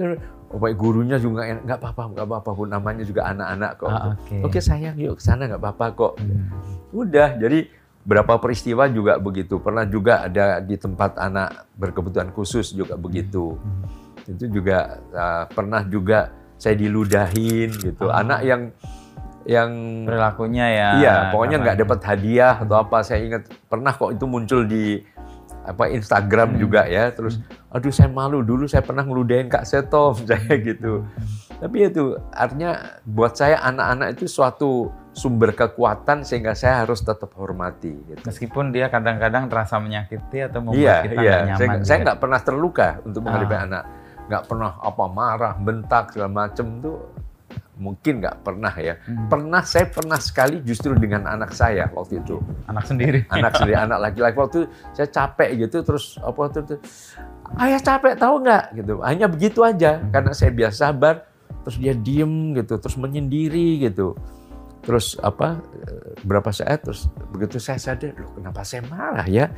oh 0.48 0.58
baik 0.58 0.74
gurunya 0.74 1.16
juga 1.16 1.42
nggak 1.44 1.76
apa-apa 1.76 2.02
nggak 2.12 2.24
apa-apa 2.24 2.50
Bu. 2.52 2.64
namanya 2.64 3.02
juga 3.02 3.26
anak-anak 3.26 3.70
kok 3.76 3.88
Ah, 3.88 4.02
oke. 4.12 4.36
oke 4.44 4.58
sayang 4.58 4.94
yuk 4.96 5.16
ke 5.16 5.22
sana 5.22 5.46
nggak 5.46 5.58
apa-apa 5.58 5.86
kok 5.92 6.12
Mhm. 6.16 6.46
Udah, 6.88 7.34
jadi 7.34 7.66
berapa 8.02 8.38
peristiwa 8.38 8.86
juga 8.86 9.18
begitu. 9.18 9.58
Pernah 9.58 9.84
juga 9.84 10.22
ada 10.22 10.58
di 10.58 10.74
tempat 10.74 11.18
anak 11.18 11.66
berkebutuhan 11.74 12.30
khusus 12.30 12.70
juga 12.70 12.94
begitu. 12.94 13.58
Itu 14.24 14.46
juga 14.48 15.02
uh, 15.10 15.44
pernah 15.46 15.82
juga 15.82 16.30
saya 16.54 16.72
diludahin 16.74 17.74
gitu. 17.74 18.06
Ah. 18.06 18.22
Anak 18.22 18.40
yang 18.42 18.62
yang 19.44 19.70
Perilakunya 20.02 20.66
ya. 20.68 20.88
iya, 20.96 21.14
pokoknya 21.28 21.56
nggak 21.60 21.78
dapat 21.80 22.00
hadiah 22.04 22.54
atau 22.56 22.76
apa. 22.76 22.98
Saya 23.00 23.20
ingat 23.20 23.42
pernah 23.66 23.92
kok 23.92 24.10
itu 24.10 24.24
muncul 24.24 24.62
di 24.62 25.02
apa 25.62 25.86
Instagram 25.88 26.54
Hmm. 26.54 26.58
juga 26.58 26.86
ya. 26.86 27.10
Terus, 27.10 27.42
aduh 27.76 27.92
saya 27.92 28.08
malu 28.08 28.40
dulu 28.40 28.64
saya 28.64 28.80
pernah 28.80 29.04
ngeludahin 29.04 29.52
Kak 29.52 29.68
Seto 29.68 30.16
saya 30.28 30.56
gitu. 30.56 31.04
Tapi 31.56 31.76
itu 31.84 32.16
artinya 32.32 33.00
buat 33.04 33.32
saya 33.32 33.60
anak-anak 33.62 34.16
itu 34.16 34.24
suatu 34.26 34.88
sumber 35.12 35.52
kekuatan 35.52 36.20
sehingga 36.20 36.52
saya 36.52 36.84
harus 36.84 37.00
tetap 37.00 37.32
hormati. 37.36 37.92
Gitu. 37.92 38.20
Meskipun 38.20 38.68
dia 38.68 38.88
kadang-kadang 38.88 39.48
terasa 39.48 39.76
menyakiti 39.76 40.44
atau 40.44 40.60
membuat 40.60 40.80
Iya, 40.80 40.96
kita 41.04 41.20
iya. 41.20 41.32
Saya, 41.32 41.44
nyaman. 41.46 41.80
saya 41.80 41.96
juga. 41.96 42.04
nggak 42.04 42.18
pernah 42.20 42.40
terluka 42.40 42.88
untuk 43.04 43.20
menghadapi 43.24 43.54
Ah. 43.54 43.64
anak. 43.64 43.84
Nggak 44.26 44.42
pernah 44.44 44.70
apa 44.76 45.04
marah, 45.08 45.54
bentak 45.56 46.04
segala 46.12 46.30
macem 46.44 46.66
tuh 46.80 46.96
mungkin 47.76 48.20
nggak 48.20 48.36
pernah 48.40 48.72
ya. 48.72 48.96
Hmm. 49.04 49.28
Pernah 49.28 49.62
saya 49.64 49.88
pernah 49.88 50.16
sekali 50.16 50.60
justru 50.60 50.92
dengan 50.96 51.24
anak 51.24 51.52
saya 51.52 51.88
waktu 51.92 52.20
itu. 52.20 52.36
anak 52.68 52.84
sendiri. 52.84 53.20
Anak 53.28 53.52
sendiri, 53.56 53.76
anak 53.84 53.98
laki-laki 54.00 54.36
waktu 54.36 54.56
itu 54.60 54.68
saya 54.92 55.08
capek 55.08 55.48
gitu 55.64 55.76
terus 55.80 56.16
apa 56.20 56.40
tuh, 56.52 56.62
tuh 56.64 56.78
ayah 57.60 57.80
capek 57.80 58.14
tahu 58.18 58.42
nggak? 58.42 58.64
Gitu. 58.74 58.94
Hanya 59.02 59.26
begitu 59.30 59.60
aja 59.62 60.02
karena 60.10 60.32
saya 60.34 60.50
biasa 60.52 60.90
sabar. 60.90 61.26
Terus 61.66 61.76
dia 61.82 61.94
diem 61.98 62.54
gitu, 62.54 62.78
terus 62.78 62.94
menyendiri 62.94 63.82
gitu. 63.82 64.14
Terus 64.86 65.18
apa 65.18 65.58
eh, 65.82 66.14
berapa 66.22 66.46
saat 66.54 66.86
terus 66.86 67.10
begitu 67.34 67.58
saya 67.58 67.78
sadar 67.82 68.14
loh 68.14 68.30
kenapa 68.38 68.62
saya 68.62 68.86
marah 68.86 69.26
ya? 69.26 69.50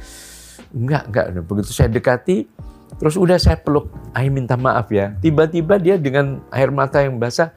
Enggak 0.72 1.12
enggak 1.12 1.26
begitu 1.44 1.70
saya 1.72 1.92
dekati 1.92 2.48
terus 2.96 3.20
udah 3.20 3.36
saya 3.36 3.60
peluk 3.60 3.92
ayah 4.16 4.32
minta 4.32 4.56
maaf 4.56 4.88
ya. 4.88 5.12
Tiba-tiba 5.20 5.76
dia 5.76 6.00
dengan 6.00 6.40
air 6.48 6.72
mata 6.72 7.04
yang 7.04 7.20
basah 7.20 7.52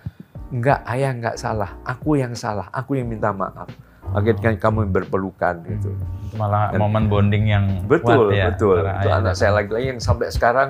enggak 0.51 0.83
ayah 0.83 1.15
enggak 1.15 1.35
salah. 1.39 1.79
Aku 1.87 2.19
yang 2.19 2.35
salah. 2.35 2.67
Aku 2.75 2.99
yang 2.99 3.07
minta 3.07 3.31
maaf 3.31 3.71
akhirnya 4.11 4.49
kamu 4.55 4.77
yang 4.87 4.93
berpelukan 4.93 5.55
gitu 5.67 5.89
Itu 5.91 6.35
malah 6.35 6.71
Dan- 6.71 6.79
momen 6.79 7.03
bonding 7.07 7.45
yang 7.47 7.65
betul 7.85 8.31
kuat 8.31 8.37
ya. 8.39 8.45
betul 8.51 8.79
itu 8.83 9.09
anak 9.09 9.33
saya 9.35 9.51
lagi-lagi 9.51 9.87
yang 9.95 10.01
sampai 10.01 10.27
sekarang 10.31 10.69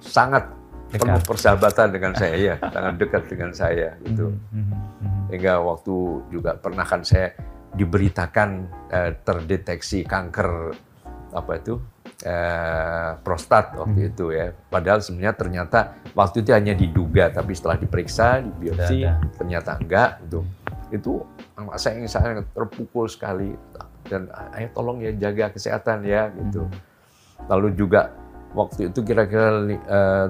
sangat 0.00 0.44
Dekat. 0.88 1.04
penuh 1.04 1.20
persahabatan 1.20 1.86
dengan 1.92 2.12
saya 2.16 2.36
ya, 2.36 2.54
sangat 2.64 2.94
dekat 2.96 3.22
dengan 3.28 3.50
saya 3.52 3.92
gitu. 4.08 4.32
Mhm, 4.52 4.72
mhm. 5.04 5.22
Hingga 5.36 5.54
waktu 5.60 5.94
juga 6.32 6.56
pernah 6.56 6.84
kan 6.84 7.04
saya 7.04 7.36
diberitakan 7.76 8.48
eh, 8.88 9.12
terdeteksi 9.20 10.08
kanker 10.08 10.48
apa 11.28 11.52
itu 11.60 11.76
eh, 12.24 13.10
prostat 13.20 13.76
waktu 13.76 14.08
itu 14.08 14.32
ya. 14.32 14.48
Padahal 14.72 15.04
sebenarnya 15.04 15.36
ternyata 15.36 15.78
waktu 16.16 16.40
itu 16.40 16.50
hanya 16.56 16.72
diduga, 16.72 17.28
tapi 17.30 17.52
setelah 17.52 17.76
diperiksa, 17.76 18.40
di 18.40 18.50
biopsi 18.56 19.04
ternyata 19.36 19.76
enggak 19.76 20.24
gitu. 20.24 20.40
Itu 20.88 21.12
saya 21.76 21.98
yang 21.98 22.10
sangat 22.10 22.46
terpukul 22.54 23.10
sekali. 23.10 23.54
Dan 24.08 24.30
ayo 24.56 24.68
tolong 24.72 25.04
ya 25.04 25.12
jaga 25.12 25.52
kesehatan 25.52 26.06
ya 26.06 26.32
gitu. 26.32 26.64
Lalu 27.50 27.76
juga 27.76 28.14
waktu 28.56 28.88
itu 28.88 29.04
kira-kira 29.04 29.68
eh, 29.68 30.26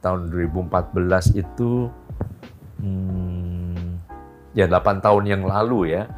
tahun 0.00 0.30
2014 0.32 1.36
itu 1.36 1.90
hmm, 2.80 3.82
ya 4.56 4.68
8 4.68 5.04
tahun 5.04 5.24
yang 5.28 5.42
lalu 5.44 5.96
ya 5.96 6.08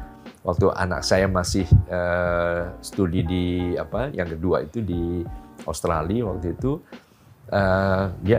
waktu 0.45 0.69
anak 0.71 1.01
saya 1.01 1.25
masih 1.25 1.65
eh, 1.89 2.63
studi 2.79 3.25
di 3.25 3.45
apa 3.75 4.13
yang 4.13 4.29
kedua 4.29 4.63
itu 4.63 4.79
di 4.79 5.25
Australia 5.65 6.29
waktu 6.29 6.53
itu 6.53 6.79
eh, 7.49 8.03
dia 8.21 8.37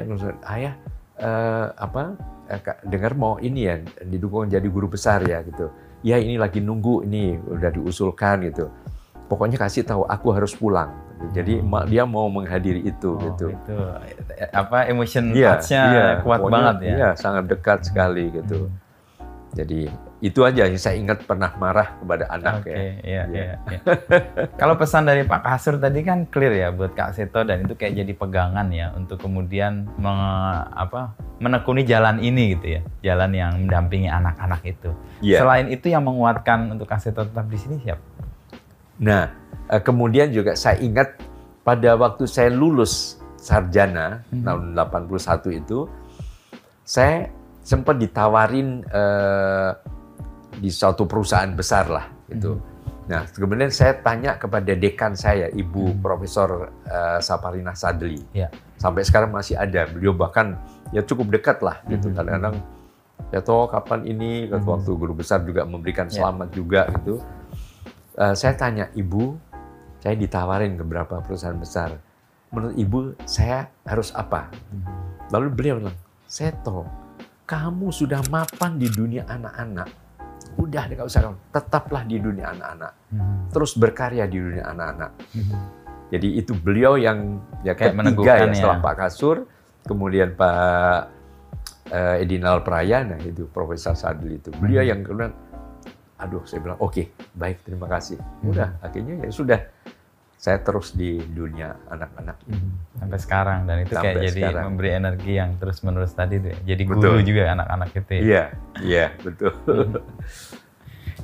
ayah 0.55 0.75
eh, 1.19 1.67
apa 1.75 2.15
eh, 2.49 2.61
dengar 2.87 3.13
mau 3.19 3.37
ini 3.43 3.61
ya 3.67 3.77
didukung 4.07 4.47
jadi 4.47 4.67
guru 4.71 4.87
besar 4.93 5.25
ya 5.27 5.43
gitu 5.43 5.69
ya 6.01 6.17
ini 6.17 6.37
lagi 6.37 6.61
nunggu 6.61 7.05
ini 7.05 7.37
udah 7.39 7.71
diusulkan 7.71 8.49
gitu 8.49 8.69
pokoknya 9.27 9.57
kasih 9.57 9.83
tahu 9.83 10.03
aku 10.05 10.29
harus 10.31 10.53
pulang 10.53 10.93
jadi 11.33 11.65
Hmm. 11.65 11.89
dia 11.89 12.05
mau 12.05 12.29
menghadiri 12.29 12.85
itu 12.85 13.17
Oh, 13.17 13.19
gitu 13.19 13.49
itu 13.49 13.77
eh, 14.37 14.53
apa 14.53 14.85
emotion 14.85 15.33
Iya, 15.33 15.57
touch-nya 15.57 15.83
iya, 15.89 16.05
kuat 16.21 16.39
pokoknya, 16.39 16.53
banget 16.53 16.77
ya. 16.77 16.93
Iya, 16.93 17.09
sangat 17.17 17.45
dekat 17.49 17.79
sekali 17.89 18.29
gitu. 18.31 18.69
Jadi 19.57 19.89
itu 20.17 20.41
aja 20.41 20.65
yang 20.65 20.81
saya 20.81 20.97
ingat 20.97 21.23
pernah 21.23 21.53
marah 21.55 22.01
kepada 22.01 22.25
anak 22.31 22.65
Oke, 22.65 22.73
ya. 22.73 22.79
iya, 22.79 22.93
Iya. 23.05 23.23
iya, 23.29 23.53
iya. 23.69 23.81
Kalau 24.57 24.75
pesan 24.75 25.05
dari 25.05 25.23
Pak 25.23 25.45
Kasur 25.45 25.77
tadi 25.77 26.01
kan 26.01 26.25
clear 26.25 26.57
ya 26.57 26.69
buat 26.71 26.91
Kak 26.91 27.13
Seto 27.13 27.45
dan 27.45 27.63
itu 27.63 27.77
kayak 27.77 28.01
jadi 28.01 28.13
pegangan 28.13 28.73
ya 28.73 28.97
untuk 28.97 29.21
kemudian 29.21 29.85
menge- 29.95 30.67
apa 30.73 31.13
menekuni 31.37 31.85
jalan 31.85 32.17
ini 32.19 32.57
gitu 32.57 32.67
ya, 32.67 32.83
jalan 33.05 33.31
yang 33.31 33.53
mendampingi 33.61 34.09
anak-anak 34.09 34.65
itu. 34.65 34.91
Iya. 35.21 35.45
Selain 35.45 35.69
itu 35.69 35.87
yang 35.87 36.01
menguatkan 36.03 36.71
untuk 36.71 36.89
Kak 36.89 36.99
Seto 36.99 37.21
tetap 37.21 37.45
di 37.47 37.59
sini 37.59 37.77
siapa? 37.79 38.01
Nah, 38.97 39.29
eh, 39.69 39.83
kemudian 39.85 40.33
juga 40.33 40.57
saya 40.57 40.81
ingat 40.81 41.13
pada 41.61 41.93
waktu 41.93 42.25
saya 42.25 42.49
lulus 42.49 43.21
sarjana 43.37 44.25
Hmm. 44.33 44.43
tahun 44.43 44.63
81 44.73 45.53
itu, 45.53 45.85
saya 46.83 47.29
sempat 47.61 48.01
ditawarin 48.01 48.81
eh, 48.87 49.71
di 50.57 50.71
suatu 50.71 51.05
perusahaan 51.05 51.51
besar 51.53 51.91
lah 51.91 52.07
gitu. 52.31 52.59
Nah, 53.07 53.23
kemudian 53.31 53.71
saya 53.71 53.95
tanya 54.03 54.35
kepada 54.35 54.75
dekan 54.75 55.15
saya, 55.15 55.47
Ibu 55.47 56.03
Profesor 56.03 56.75
eh, 56.87 57.19
Saparina 57.23 57.71
Sadli. 57.71 58.19
Ya. 58.35 58.51
Sampai 58.77 59.07
sekarang 59.07 59.31
masih 59.31 59.55
ada. 59.55 59.87
Beliau 59.87 60.11
bahkan 60.11 60.59
ya 60.91 61.07
cukup 61.07 61.31
dekat 61.31 61.63
lah 61.63 61.83
gitu. 61.87 62.11
Mhm. 62.11 62.15
Kadang-kadang 62.19 62.57
ya 63.31 63.41
toh 63.43 63.71
kapan 63.71 64.01
ini 64.11 64.51
Mhm. 64.51 64.67
waktu 64.67 64.91
guru 64.99 65.15
besar 65.15 65.47
juga 65.47 65.63
memberikan 65.63 66.11
Ya. 66.11 66.19
selamat 66.19 66.49
juga 66.51 66.91
gitu. 66.99 67.23
Eh, 68.19 68.35
saya 68.35 68.59
tanya 68.59 68.91
ibu, 68.99 69.39
saya 70.03 70.19
ditawarin 70.19 70.75
ke 70.75 70.83
beberapa 70.83 71.23
perusahaan 71.23 71.57
besar. 71.59 71.95
Menurut 72.51 72.75
ibu, 72.75 72.99
saya 73.27 73.71
harus 73.87 74.11
apa? 74.15 74.51
Lalu 75.31 75.47
beliau 75.51 75.75
bilang, 75.83 75.99
Seto, 76.27 76.87
kamu 77.47 77.91
sudah 77.95 78.19
mapan 78.31 78.79
di 78.83 78.91
dunia 78.91 79.27
anak-anak. 79.31 80.06
Udah, 80.57 80.89
nggak 80.89 81.05
usah 81.05 81.21
kamu. 81.29 81.37
Tetaplah 81.53 82.03
di 82.05 82.17
dunia 82.17 82.47
anak-anak. 82.53 82.93
Terus 83.53 83.73
berkarya 83.77 84.25
di 84.25 84.39
dunia 84.41 84.65
anak-anak. 84.73 85.11
Jadi 86.07 86.29
itu 86.39 86.53
beliau 86.55 86.95
yang 86.97 87.43
ya 87.67 87.75
Kayak 87.75 87.99
ketiga 87.99 88.33
ya, 88.39 88.47
ya. 88.47 88.55
setelah 88.55 88.79
Pak 88.79 88.95
Kasur, 88.97 89.37
kemudian 89.85 90.33
Pak 90.33 91.13
eh, 91.91 92.23
Edinal 92.23 92.63
Prayana 92.63 93.19
itu 93.21 93.47
Profesor 93.51 93.95
Sadli 93.95 94.39
itu. 94.39 94.51
Beliau 94.55 94.83
Hmm. 94.83 94.91
yang 94.91 95.01
kemudian 95.03 95.33
aduh 96.17 96.41
saya 96.49 96.65
bilang 96.65 96.81
oke, 96.81 97.03
baik 97.37 97.61
terima 97.67 97.87
kasih. 97.87 98.17
Hmm. 98.17 98.51
Udah 98.55 98.69
akhirnya 98.81 99.27
ya 99.27 99.31
sudah 99.31 99.59
saya 100.37 100.61
terus 100.61 100.93
di 100.93 101.17
dunia 101.19 101.75
anak-anak 101.89 102.37
ini. 102.47 102.69
Sampai 102.95 103.19
sekarang 103.19 103.59
dan 103.65 103.77
itu 103.81 103.91
kayak 103.91 104.05
Sampai 104.15 104.25
jadi 104.25 104.41
sekarang. 104.47 104.65
memberi 104.69 104.91
energi 104.93 105.33
yang 105.35 105.51
terus 105.57 105.79
menerus 105.81 106.13
tadi 106.13 106.39
tuh. 106.39 106.51
ya. 106.51 106.59
Jadi 106.67 106.83
Betul. 106.85 107.03
guru 107.03 107.19
juga 107.21 107.43
anak-anak 107.51 107.89
itu. 107.91 108.11
ya. 108.13 108.21
Iya, 108.21 108.45
iya 108.81 109.07
betul. 109.19 109.53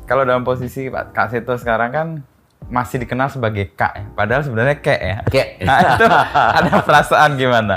Kalau 0.03 0.23
dalam 0.23 0.43
posisi 0.43 0.89
Pak 0.89 1.13
Kak 1.13 1.27
Seto 1.31 1.55
sekarang 1.55 1.91
kan 1.91 2.07
masih 2.67 2.99
dikenal 2.99 3.29
sebagai 3.29 3.71
Kak, 3.71 3.93
ya. 3.93 4.05
padahal 4.13 4.43
sebenarnya 4.43 4.77
Kek 4.79 5.01
ya. 5.01 5.17
Kayak 5.29 5.49
Nah, 5.67 5.79
itu 5.93 6.05
ada 6.33 6.73
perasaan 6.81 7.31
gimana? 7.37 7.77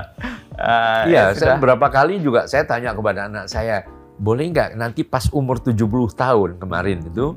Eh, 0.55 1.01
Iya, 1.11 1.23
ya 1.29 1.35
saya 1.35 1.53
beberapa 1.55 1.87
kali 1.89 2.17
juga 2.17 2.47
saya 2.47 2.63
tanya 2.63 2.95
kepada 2.95 3.27
anak 3.27 3.45
saya, 3.45 3.83
boleh 4.15 4.47
nggak 4.47 4.69
nanti 4.73 5.03
pas 5.03 5.27
umur 5.29 5.59
70 5.59 5.83
tahun 6.15 6.49
kemarin 6.55 7.03
itu 7.03 7.35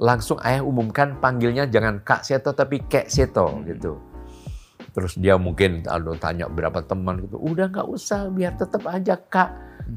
langsung 0.00 0.40
ayah 0.40 0.64
umumkan 0.64 1.20
panggilnya 1.20 1.68
jangan 1.68 2.00
Kak 2.00 2.24
Seto 2.24 2.56
tapi 2.56 2.80
Kek 2.88 3.12
Seto 3.12 3.60
gitu. 3.68 4.00
Terus 4.90 5.14
dia 5.20 5.36
mungkin 5.36 5.84
aduh, 5.86 6.16
tanya 6.18 6.50
beberapa 6.50 6.82
teman 6.82 7.22
gitu, 7.22 7.38
udah 7.38 7.70
nggak 7.70 7.86
usah 7.86 8.32
biar 8.32 8.56
tetap 8.56 8.82
aja 8.88 9.14
Kak. 9.20 9.50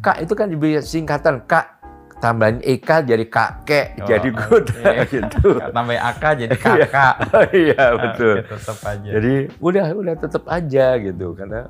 Kak 0.03 0.21
itu 0.21 0.33
kan 0.35 0.51
diberi 0.51 0.77
singkatan 0.83 1.47
Kak 1.47 1.83
tambahin 2.23 2.63
Eka 2.63 3.03
jadi 3.03 3.27
kakek 3.27 3.99
Oh, 3.99 4.07
jadi 4.07 4.29
good 4.31 4.65
iya. 4.79 5.03
gitu. 5.11 5.59
Tambah 5.59 5.95
AK 5.99 6.23
jadi 6.39 6.55
kakak. 6.63 7.15
Iya 7.67 7.83
betul. 7.99 8.35
Oke, 8.39 8.47
tetap 8.55 8.77
aja. 8.87 9.09
Jadi 9.19 9.33
udah 9.59 9.85
udah 9.91 10.15
tetap 10.15 10.43
aja 10.47 10.85
gitu 11.03 11.27
karena 11.35 11.67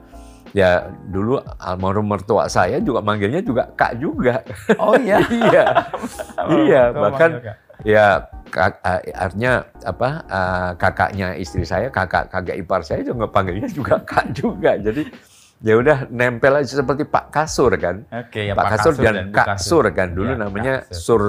ya 0.54 0.94
dulu 1.10 1.42
almarhum 1.58 2.06
mertua 2.06 2.46
saya 2.46 2.78
juga 2.78 3.02
manggilnya 3.02 3.42
juga 3.42 3.74
kak 3.74 3.98
juga. 3.98 4.46
oh 4.78 4.94
iya. 5.02 5.18
iya. 5.26 5.66
iya, 6.54 6.82
bahkan. 6.94 7.42
Ya 7.84 8.28
kak, 8.50 8.80
artinya 9.14 9.68
apa 9.84 10.10
eh, 10.28 10.72
kakaknya 10.80 11.28
istri 11.36 11.64
saya, 11.68 11.88
kakak 11.92 12.32
kakak 12.32 12.56
ipar 12.60 12.82
saya 12.84 13.04
juga 13.04 13.28
panggilnya 13.28 13.70
juga 13.70 14.00
kak 14.12 14.36
juga. 14.36 14.76
Jadi 14.80 15.08
ya 15.64 15.80
udah 15.80 16.12
nempel 16.12 16.60
aja 16.60 16.84
seperti 16.84 17.08
Pak 17.08 17.32
Kasur 17.32 17.72
kan. 17.80 18.04
Oke, 18.12 18.52
ya 18.52 18.54
Pak 18.54 18.68
Kasur 18.76 18.94
dan 19.00 19.32
Bu 19.32 19.36
Kak 19.40 19.58
Sur 19.58 19.86
kan 19.96 20.12
dulu 20.12 20.36
Iya, 20.36 20.40
namanya 20.44 20.76
Sur 20.92 21.24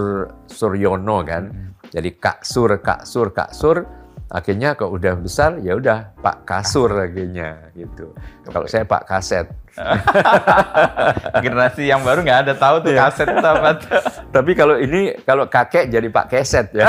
Suryono 0.50 1.22
kan. 1.22 1.54
Jadi 1.94 2.18
Kak 2.18 2.42
Sur, 2.42 2.74
Kak 2.82 3.06
Sur, 3.06 3.30
Kak 3.30 3.54
Sur. 3.54 3.86
Akhirnya 4.34 4.74
kalau 4.74 4.98
udah 4.98 5.14
besar 5.14 5.62
ya 5.62 5.78
udah 5.78 6.18
Pak 6.18 6.42
Kasur 6.42 6.90
akhirnya 6.90 7.70
gitu. 7.78 8.10
Kalau 8.50 8.66
saya 8.66 8.82
Pak 8.82 9.06
Kaset. 9.06 9.46
Generasi 11.44 11.82
yang 11.84 12.00
baru 12.00 12.20
nggak 12.20 12.40
ada 12.42 12.54
tahu 12.54 12.76
tuh 12.80 12.90
Iya. 12.90 13.00
kaset 13.04 13.26
itu 13.28 13.42
apa 13.42 13.70
tuh. 13.74 13.90
Tapi 14.34 14.50
kalau 14.52 14.76
ini 14.76 15.14
kalau 15.20 15.44
kakek 15.46 15.88
jadi 15.88 16.06
Pak 16.06 16.26
Keset 16.28 16.70
ya. 16.72 16.86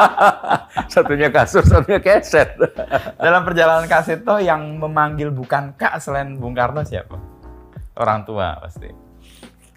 satunya 0.92 1.28
kasur, 1.28 1.60
satunya 1.62 1.98
keset. 1.98 2.56
Dalam 3.16 3.42
perjalanan 3.42 3.84
Kak 3.84 4.02
Seto 4.02 4.36
yang 4.36 4.76
memanggil 4.76 5.28
bukan 5.28 5.72
Kak 5.74 5.98
selain 5.98 6.36
Bung 6.36 6.52
Karno 6.52 6.80
siapa? 6.80 7.16
Orang 7.94 8.24
tua 8.24 8.56
pasti. 8.58 8.88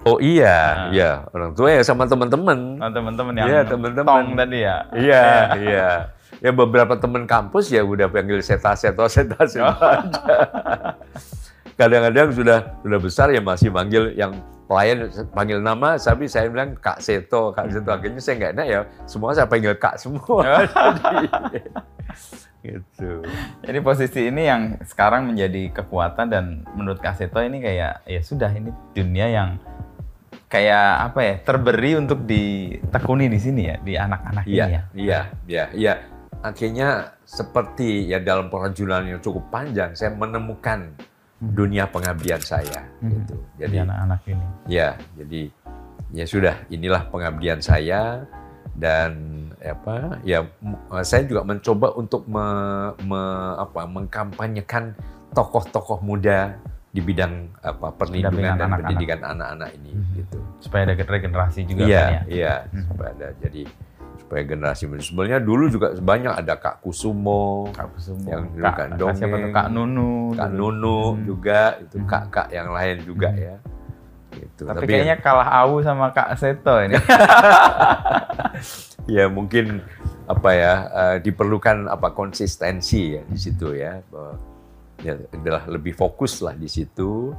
Oh 0.04 0.20
iya, 0.20 0.52
Nah. 0.52 0.92
iya 0.92 1.10
orang 1.30 1.52
tua 1.54 1.72
ya 1.72 1.82
sama 1.82 2.04
teman-teman. 2.04 2.76
Oh, 2.78 2.92
teman-teman 2.92 3.34
yang 3.34 3.48
Iya, 3.48 3.62
teman-teman. 3.64 4.04
tong 4.06 4.28
tadi 4.36 4.58
ya. 4.60 4.78
Iya, 4.92 5.24
iya. 5.58 5.90
Ya 6.40 6.52
beberapa 6.52 7.00
teman 7.00 7.24
kampus 7.24 7.72
ya 7.72 7.80
udah 7.82 8.08
panggil 8.08 8.44
seta 8.44 8.76
seto 8.76 9.08
seta 9.08 9.48
seto 9.48 9.64
aja. 9.64 10.20
Kadang-kadang 11.74 12.30
sudah 12.34 12.60
sudah 12.82 13.00
besar 13.02 13.28
ya 13.34 13.42
masih 13.42 13.74
manggil 13.74 14.14
yang 14.14 14.34
pelayan 14.70 15.10
panggil 15.36 15.60
nama, 15.60 16.00
tapi 16.00 16.26
saya 16.26 16.48
bilang 16.50 16.78
Kak 16.80 17.02
Seto, 17.04 17.52
Kak 17.54 17.70
Seto. 17.70 17.90
Akhirnya 17.92 18.22
saya 18.24 18.36
nggak 18.40 18.54
enak 18.58 18.68
ya, 18.68 18.80
semua 19.06 19.36
saya 19.36 19.46
panggil 19.50 19.74
Kak 19.78 19.96
semua. 20.00 20.42
Jadi, 22.64 22.80
gitu. 22.80 23.12
Jadi 23.60 23.80
posisi 23.84 24.22
ini 24.32 24.48
yang 24.48 24.80
sekarang 24.88 25.28
menjadi 25.36 25.84
kekuatan 25.84 26.32
dan 26.32 26.46
menurut 26.80 27.04
Kak 27.04 27.20
Seto 27.20 27.44
ini 27.44 27.60
kayak 27.60 28.08
ya 28.08 28.22
sudah 28.24 28.50
ini 28.56 28.72
dunia 28.96 29.28
yang 29.28 29.50
kayak 30.48 31.12
apa 31.12 31.20
ya 31.26 31.36
terberi 31.42 31.92
untuk 31.98 32.24
ditekuni 32.30 33.26
di 33.26 33.40
sini 33.42 33.62
ya 33.74 33.76
di 33.82 33.94
anak-anak 33.98 34.46
Iya, 34.46 34.66
ini 34.66 34.72
ya. 34.72 34.82
iya, 34.94 35.22
iya, 35.50 35.66
iya. 35.74 35.94
Akhirnya 36.44 37.18
seperti 37.24 38.08
ya 38.12 38.20
dalam 38.22 38.48
perjalanan 38.52 39.18
yang 39.18 39.22
cukup 39.24 39.48
panjang, 39.50 39.96
saya 39.96 40.12
menemukan 40.14 40.94
dunia 41.52 41.84
pengabdian 41.86 42.40
saya. 42.40 42.88
Hmm. 43.04 43.12
Gitu. 43.12 43.36
Di 43.36 43.60
Jadi 43.60 43.76
anak-anak 43.82 44.20
ini. 44.26 44.46
Ya, 44.72 44.96
jadi 45.20 45.42
ya 46.14 46.26
sudah 46.26 46.56
inilah 46.70 47.10
pengabdian 47.10 47.60
saya 47.60 48.24
dan 48.74 49.12
apa 49.60 50.18
ya 50.24 50.48
m- 50.60 50.80
saya 51.02 51.28
juga 51.28 51.44
mencoba 51.44 51.92
untuk 51.94 52.24
me, 52.26 52.46
me- 53.02 53.56
apa, 53.60 53.84
mengkampanyekan 53.84 54.96
tokoh-tokoh 55.32 56.00
muda 56.00 56.56
di 56.94 57.02
bidang 57.02 57.50
apa 57.58 57.90
perlindungan 57.90 58.54
dan 58.54 58.70
anak-anak. 58.70 58.78
pendidikan 58.86 59.20
anak-anak 59.26 59.70
ini 59.82 59.92
gitu. 60.14 60.38
Supaya 60.62 60.86
ada 60.86 60.94
regenerasi 60.96 61.66
juga 61.66 61.90
Iya, 61.90 61.98
kan 61.98 62.14
ya. 62.14 62.22
iya, 62.30 62.54
supaya 62.86 63.10
ada 63.18 63.28
jadi 63.42 63.62
supaya 64.24 64.42
generasi 64.42 64.88
muda. 64.88 65.04
Sebenarnya 65.04 65.40
dulu 65.40 65.68
juga 65.68 65.88
banyak 65.94 66.34
ada 66.34 66.56
Kak 66.56 66.80
Kusumo, 66.80 67.70
Kak 67.70 67.94
Kusumo, 67.94 68.26
Yang 68.26 68.44
dulu 68.52 68.64
Kak, 68.64 68.74
Kak 68.74 68.88
siapa 68.88 68.96
tuh? 68.96 69.38
dongeng. 69.38 69.52
Kak 69.52 69.68
Nunu. 69.70 70.12
Kak 70.34 70.50
dulu. 70.50 70.58
Nunu 70.72 70.98
Hmm. 71.14 71.22
juga, 71.24 71.60
itu 71.78 71.96
kak-kak 72.04 72.48
yang 72.50 72.70
lain 72.72 72.98
juga 73.04 73.30
ya. 73.30 73.56
Gitu. 74.34 74.66
Tapi, 74.66 74.90
kayaknya 74.90 75.22
kalah 75.22 75.46
Awu 75.62 75.86
sama 75.86 76.10
Kak 76.10 76.34
Seto 76.36 76.82
ini. 76.82 76.98
ya 79.08 79.28
mungkin 79.28 79.84
apa 80.26 80.50
ya 80.56 80.74
eh, 80.88 81.18
diperlukan 81.20 81.86
apa 81.86 82.16
konsistensi 82.16 83.20
ya 83.20 83.22
di 83.28 83.36
situ 83.36 83.76
ya 83.76 84.00
bahwa 84.08 84.40
ya 85.04 85.20
adalah 85.30 85.68
lebih 85.68 85.92
fokus 85.92 86.40
lah 86.40 86.56
di 86.56 86.66
situ 86.66 87.36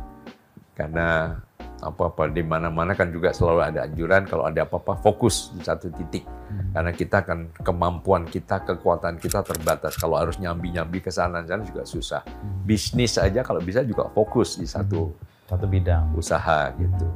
karena 0.76 1.40
apa-apa 1.82 2.30
di 2.30 2.42
mana-mana 2.46 2.94
kan 2.94 3.10
juga 3.10 3.34
selalu 3.34 3.60
ada 3.74 3.80
anjuran 3.88 4.22
kalau 4.28 4.46
ada 4.46 4.62
apa-apa 4.62 5.00
fokus 5.02 5.50
di 5.56 5.62
satu 5.64 5.90
titik. 5.90 6.22
Karena 6.70 6.94
kita 6.94 7.26
kan 7.26 7.50
kemampuan 7.66 8.26
kita 8.30 8.62
kekuatan 8.62 9.18
kita 9.18 9.42
terbatas. 9.42 9.98
Kalau 9.98 10.14
harus 10.14 10.38
nyambi-nyambi 10.38 11.02
ke 11.02 11.10
sana 11.10 11.42
sana 11.42 11.66
juga 11.66 11.82
susah. 11.82 12.22
Bisnis 12.62 13.18
aja 13.18 13.42
kalau 13.42 13.58
bisa 13.58 13.82
juga 13.82 14.06
fokus 14.14 14.58
di 14.58 14.66
satu 14.66 15.10
Satu 15.44 15.66
bidang. 15.68 16.14
usaha 16.16 16.72
gitu 16.78 17.06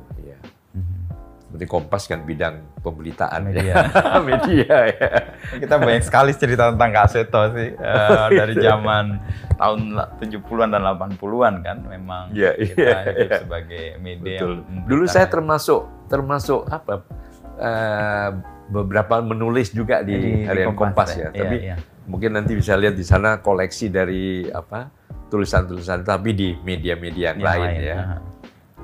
seperti 1.49 1.65
Kompas 1.65 2.05
kan 2.05 2.29
bidang 2.29 2.61
pemberitaan 2.85 3.41
Media. 3.49 3.73
ya. 3.73 3.77
media 4.29 4.77
ya 4.85 5.09
Kita 5.57 5.81
banyak 5.81 6.05
sekali 6.05 6.37
cerita 6.37 6.69
tentang 6.69 6.93
Kak 6.93 7.09
Seto 7.09 7.41
sih. 7.57 7.73
Eh, 7.73 8.27
dari 8.45 8.53
zaman 8.55 9.17
tahun 9.57 9.81
70-an 10.21 10.69
dan 10.69 10.83
80-an 10.85 11.55
kan 11.65 11.77
memang 11.89 12.37
Iya, 12.37 12.53
kita 12.53 12.77
iya, 12.77 12.97
hidup 13.01 13.17
iya. 13.25 13.39
sebagai 13.41 13.85
media. 13.99 14.39
Betul. 14.45 14.55
Dulu 14.85 15.05
saya 15.09 15.25
termasuk 15.25 15.81
termasuk 16.07 16.69
apa 16.69 17.01
eh, 17.57 18.29
beberapa 18.69 19.25
menulis 19.25 19.73
juga 19.73 20.05
di, 20.05 20.13
Di- 20.13 20.21
di 20.21 20.33
harian 20.45 20.77
Kompas, 20.77 21.17
Kompas, 21.17 21.17
ya. 21.17 21.19
ya. 21.19 21.29
Iya, 21.33 21.41
Tapi 21.41 21.57
iya. 21.65 21.77
mungkin 22.05 22.31
nanti 22.37 22.53
bisa 22.53 22.77
lihat 22.77 22.93
di 22.93 23.09
sana 23.09 23.41
koleksi 23.41 23.89
dari 23.89 24.45
apa 24.45 24.93
tulisan-tulisan 25.29 26.05
tapi 26.05 26.33
di 26.33 26.53
media-media 26.61 27.33
yang, 27.33 27.41
Yang 27.41 27.49
lain, 27.49 27.65
lain, 27.65 27.81
ya. 27.81 27.97
aha. 27.97 28.17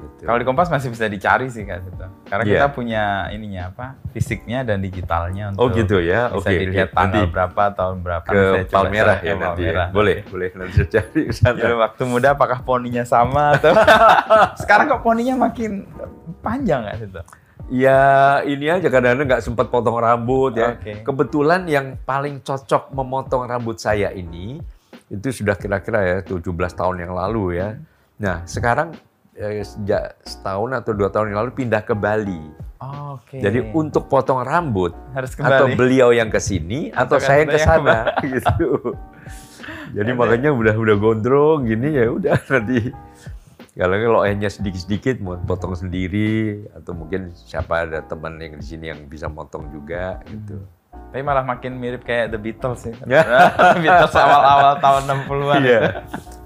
Gitu. 0.07 0.23
Kalau 0.23 0.37
di 0.37 0.45
Kompas 0.45 0.69
masih 0.69 0.88
bisa 0.88 1.05
dicari 1.05 1.49
sih 1.49 1.62
Kak 1.62 1.81
Seto. 1.81 2.07
Karena 2.25 2.43
Iya. 2.43 2.53
kita 2.55 2.67
punya 2.71 3.03
ininya 3.29 3.62
apa? 3.69 3.87
Fisiknya 4.11 4.61
dan 4.61 4.79
digitalnya 4.79 5.51
untuk 5.51 5.61
Oh 5.61 5.69
gitu 5.69 5.99
ya. 5.99 6.29
bisa 6.31 6.47
Oke. 6.47 6.61
dilihat 6.61 6.88
tanggal 6.90 7.25
Nanti 7.25 7.33
berapa, 7.33 7.62
tahun 7.73 7.97
berapa. 8.01 8.27
ke 8.27 8.43
Palmerah 8.69 9.19
ya 9.21 9.35
nanti. 9.35 9.62
ya. 9.62 9.73
Palmerah. 9.73 9.88
Boleh, 9.90 10.17
boleh 10.25 10.49
nanti 10.55 10.81
cari 10.87 11.23
sana. 11.31 11.57
Dulu 11.57 11.77
waktu 11.79 12.03
muda 12.05 12.29
apakah 12.33 12.59
poninya 12.61 13.03
sama 13.03 13.57
atau 13.57 13.73
sekarang 14.61 14.87
kok 14.88 15.03
poninya 15.03 15.35
makin 15.40 15.88
panjang 16.38 16.85
nggak 16.85 16.99
situ? 16.99 17.21
Ya 17.67 18.01
ini 18.45 18.69
aja 18.69 18.87
kadang-kadang 18.87 19.25
nggak 19.27 19.40
sempat 19.43 19.67
potong 19.69 19.97
rambut 19.97 20.53
ya. 20.53 20.77
Oke. 20.77 21.01
Kebetulan 21.01 21.64
yang 21.64 21.97
paling 21.99 22.38
cocok 22.38 22.93
memotong 22.93 23.45
rambut 23.45 23.77
saya 23.77 24.09
ini 24.09 24.61
itu 25.07 25.29
sudah 25.31 25.55
kira-kira 25.55 26.01
ya 26.01 26.17
17 26.21 26.45
tahun 26.71 26.97
yang 27.01 27.12
lalu 27.12 27.57
ya. 27.57 27.81
Nah 28.14 28.45
sekarang 28.45 28.93
sejak 29.37 30.14
setahun 30.23 30.70
atau 30.79 30.92
dua 30.94 31.11
tahun 31.11 31.35
yang 31.35 31.38
lalu 31.47 31.53
pindah 31.59 31.83
ke 31.83 31.94
Bali. 31.94 32.42
Oke. 32.79 33.40
Jadi 33.42 33.73
untuk 33.75 34.07
potong 34.07 34.44
rambut 34.44 34.94
harus 35.16 35.35
atau 35.35 35.66
beliau 35.75 36.14
yang 36.14 36.29
ke 36.31 36.38
sini 36.38 36.94
atau 36.94 37.18
Atau 37.18 37.27
saya 37.27 37.42
yang 37.42 37.53
ke 37.55 37.61
sana 37.61 37.97
gitu. 38.27 38.94
Jadi 39.94 40.11
makanya 40.12 40.51
udah 40.53 40.75
udah 40.77 40.97
gondrong 40.99 41.66
gini 41.66 41.94
ya 41.94 42.11
udah 42.11 42.37
nanti 42.53 42.92
kalau 43.75 43.99
kalau 43.99 44.20
hanya 44.23 44.47
sedikit-sedikit 44.47 45.18
mau 45.18 45.35
potong 45.35 45.75
sendiri 45.75 46.62
atau 46.79 46.94
mungkin 46.94 47.35
siapa 47.35 47.90
ada 47.90 48.07
teman 48.07 48.38
yang 48.38 48.55
di 48.55 48.66
sini 48.66 48.94
yang 48.94 49.11
bisa 49.11 49.27
motong 49.27 49.66
juga 49.75 50.23
gitu. 50.31 50.62
Tapi 51.11 51.23
malah 51.27 51.42
makin 51.42 51.79
mirip 51.79 52.07
kayak 52.07 52.31
The 52.31 52.38
Beatles 52.38 52.87
sih. 52.87 52.94
Ya. 53.07 53.23
Beatles 53.83 54.14
awal-awal 54.14 54.79
tahun 54.79 55.03
60-an. 55.27 55.61
Iya. 55.62 55.83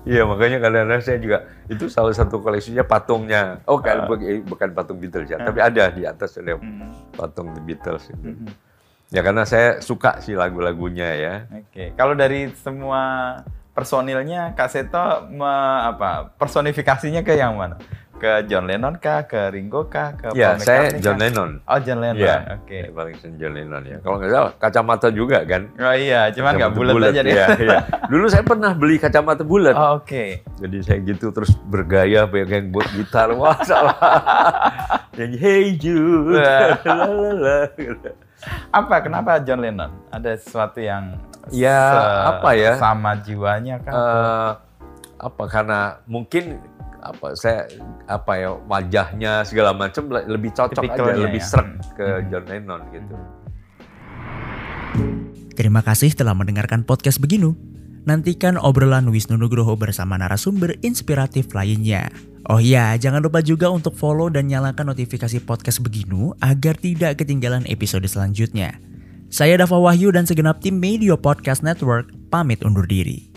Iya, 0.02 0.22
makanya 0.24 0.58
kadang-kadang 0.58 1.02
saya 1.02 1.18
juga 1.18 1.38
itu 1.66 1.86
salah 1.86 2.12
satu 2.12 2.38
koleksinya 2.38 2.82
patungnya. 2.82 3.60
Oh, 3.64 3.78
kan 3.78 4.06
bukan 4.44 4.68
patung 4.72 4.96
Beatles 4.96 5.28
ya, 5.28 5.36
tapi 5.36 5.58
ada 5.58 5.90
di 5.90 6.02
atas 6.02 6.36
ada 6.36 6.56
Hmm. 6.56 6.94
patung 7.12 7.50
The 7.50 7.60
Beatles 7.60 8.08
itu. 8.08 8.46
Ya 9.08 9.20
karena 9.20 9.42
saya 9.42 9.80
suka 9.80 10.20
sih 10.20 10.36
lagu-lagunya 10.36 11.08
ya. 11.12 11.34
Oke. 11.50 11.96
Kalau 11.96 12.12
dari 12.12 12.52
semua 12.54 13.00
personilnya 13.72 14.52
Kak 14.52 14.68
Seto 14.68 15.28
me- 15.28 15.46
apa 15.86 16.34
personifikasinya 16.36 17.22
ke 17.22 17.32
yang 17.32 17.56
mana? 17.56 17.78
Ke 18.18 18.42
John 18.50 18.66
Lennon 18.66 18.98
kah? 18.98 19.30
Ke 19.30 19.54
Ringo 19.54 19.86
kah? 19.86 20.10
Ke 20.18 20.34
Ya, 20.34 20.58
Paul 20.58 20.66
saya 20.66 20.90
McCartney 20.90 21.02
John 21.06 21.14
kah? 21.14 21.22
Lennon. 21.22 21.50
Oh, 21.62 21.78
John 21.78 21.98
Lennon. 22.02 22.18
Iya. 22.18 22.36
Oke. 22.58 22.78
Ya, 22.82 22.90
paling 22.90 23.14
sering 23.22 23.36
John 23.38 23.52
Lennon 23.54 23.82
ya. 23.86 23.96
Kalau 24.02 24.16
nggak 24.18 24.30
salah 24.34 24.52
kacamata 24.58 25.08
juga 25.14 25.38
kan. 25.46 25.62
Oh 25.78 25.94
iya, 25.94 26.20
cuman 26.34 26.52
nggak 26.58 26.70
Kacamata 26.74 26.92
bulat 26.94 27.10
aja 27.14 27.20
deh. 27.22 27.32
Iya, 27.32 27.46
iya. 27.62 27.78
Dulu 28.10 28.24
saya 28.26 28.42
pernah 28.42 28.70
beli 28.74 28.96
kacamata 28.98 29.42
bulat. 29.46 29.74
Oh, 29.78 30.02
Oke. 30.02 30.42
Jadi 30.58 30.76
saya 30.82 30.98
gitu 31.06 31.30
terus 31.30 31.54
bergaya 31.70 32.26
pegang 32.26 32.74
buat 32.74 32.90
gitar. 32.90 33.30
Wah, 33.38 33.62
salah. 33.62 33.94
Yang 35.18 35.34
Hey 35.38 35.64
Jude. 35.78 36.42
Lalala. 36.82 37.70
Apa? 38.78 39.02
Kenapa 39.02 39.38
John 39.46 39.62
Lennon? 39.62 39.90
Ada 40.10 40.38
sesuatu 40.38 40.78
yang 40.82 41.18
Ya, 41.48 41.80
apa 42.28 42.52
ya? 42.52 42.76
Sama 42.76 43.16
jiwanya 43.24 43.80
kah? 43.80 43.92
Eh, 43.96 44.50
apa 45.16 45.44
karena 45.48 45.96
mungkin 46.04 46.60
apa 47.08 47.32
saya 47.32 47.64
apa 48.04 48.32
ya 48.34 48.50
wajahnya 48.62 49.42
segala 49.42 49.72
macam 49.72 50.08
le- 50.08 50.28
lebih 50.28 50.52
cocok 50.52 50.76
aja 50.76 50.84
Tipikalnya 50.84 51.24
lebih 51.24 51.40
ya. 51.40 51.48
seret 51.48 51.68
Hmm. 51.68 51.80
ke 51.94 52.06
John 52.28 52.44
Lennon 52.44 52.80
gitu. 52.90 53.14
Terima 55.52 55.82
kasih 55.82 56.14
telah 56.14 56.32
mendengarkan 56.32 56.82
podcast 56.82 57.18
Beginu. 57.18 57.58
Nantikan 58.04 58.56
obrolan 58.56 59.10
Wisnu 59.10 59.36
Nugroho 59.36 59.74
bersama 59.74 60.16
narasumber 60.16 60.78
inspiratif 60.80 61.52
lainnya. 61.52 62.08
Oh 62.48 62.56
iya, 62.56 62.96
jangan 62.96 63.20
lupa 63.20 63.42
juga 63.42 63.68
untuk 63.68 63.92
follow 63.92 64.32
dan 64.32 64.48
nyalakan 64.48 64.94
notifikasi 64.94 65.42
podcast 65.42 65.82
Beginu 65.82 66.32
agar 66.38 66.78
tidak 66.78 67.20
ketinggalan 67.20 67.68
episode 67.68 68.06
selanjutnya. 68.06 68.80
Saya 69.28 69.60
Dava 69.60 69.76
Wahyu 69.76 70.08
dan 70.08 70.24
segenap 70.24 70.64
tim 70.64 70.80
Media 70.80 71.12
Podcast 71.12 71.60
Network 71.60 72.08
pamit 72.32 72.64
undur 72.64 72.88
diri. 72.88 73.28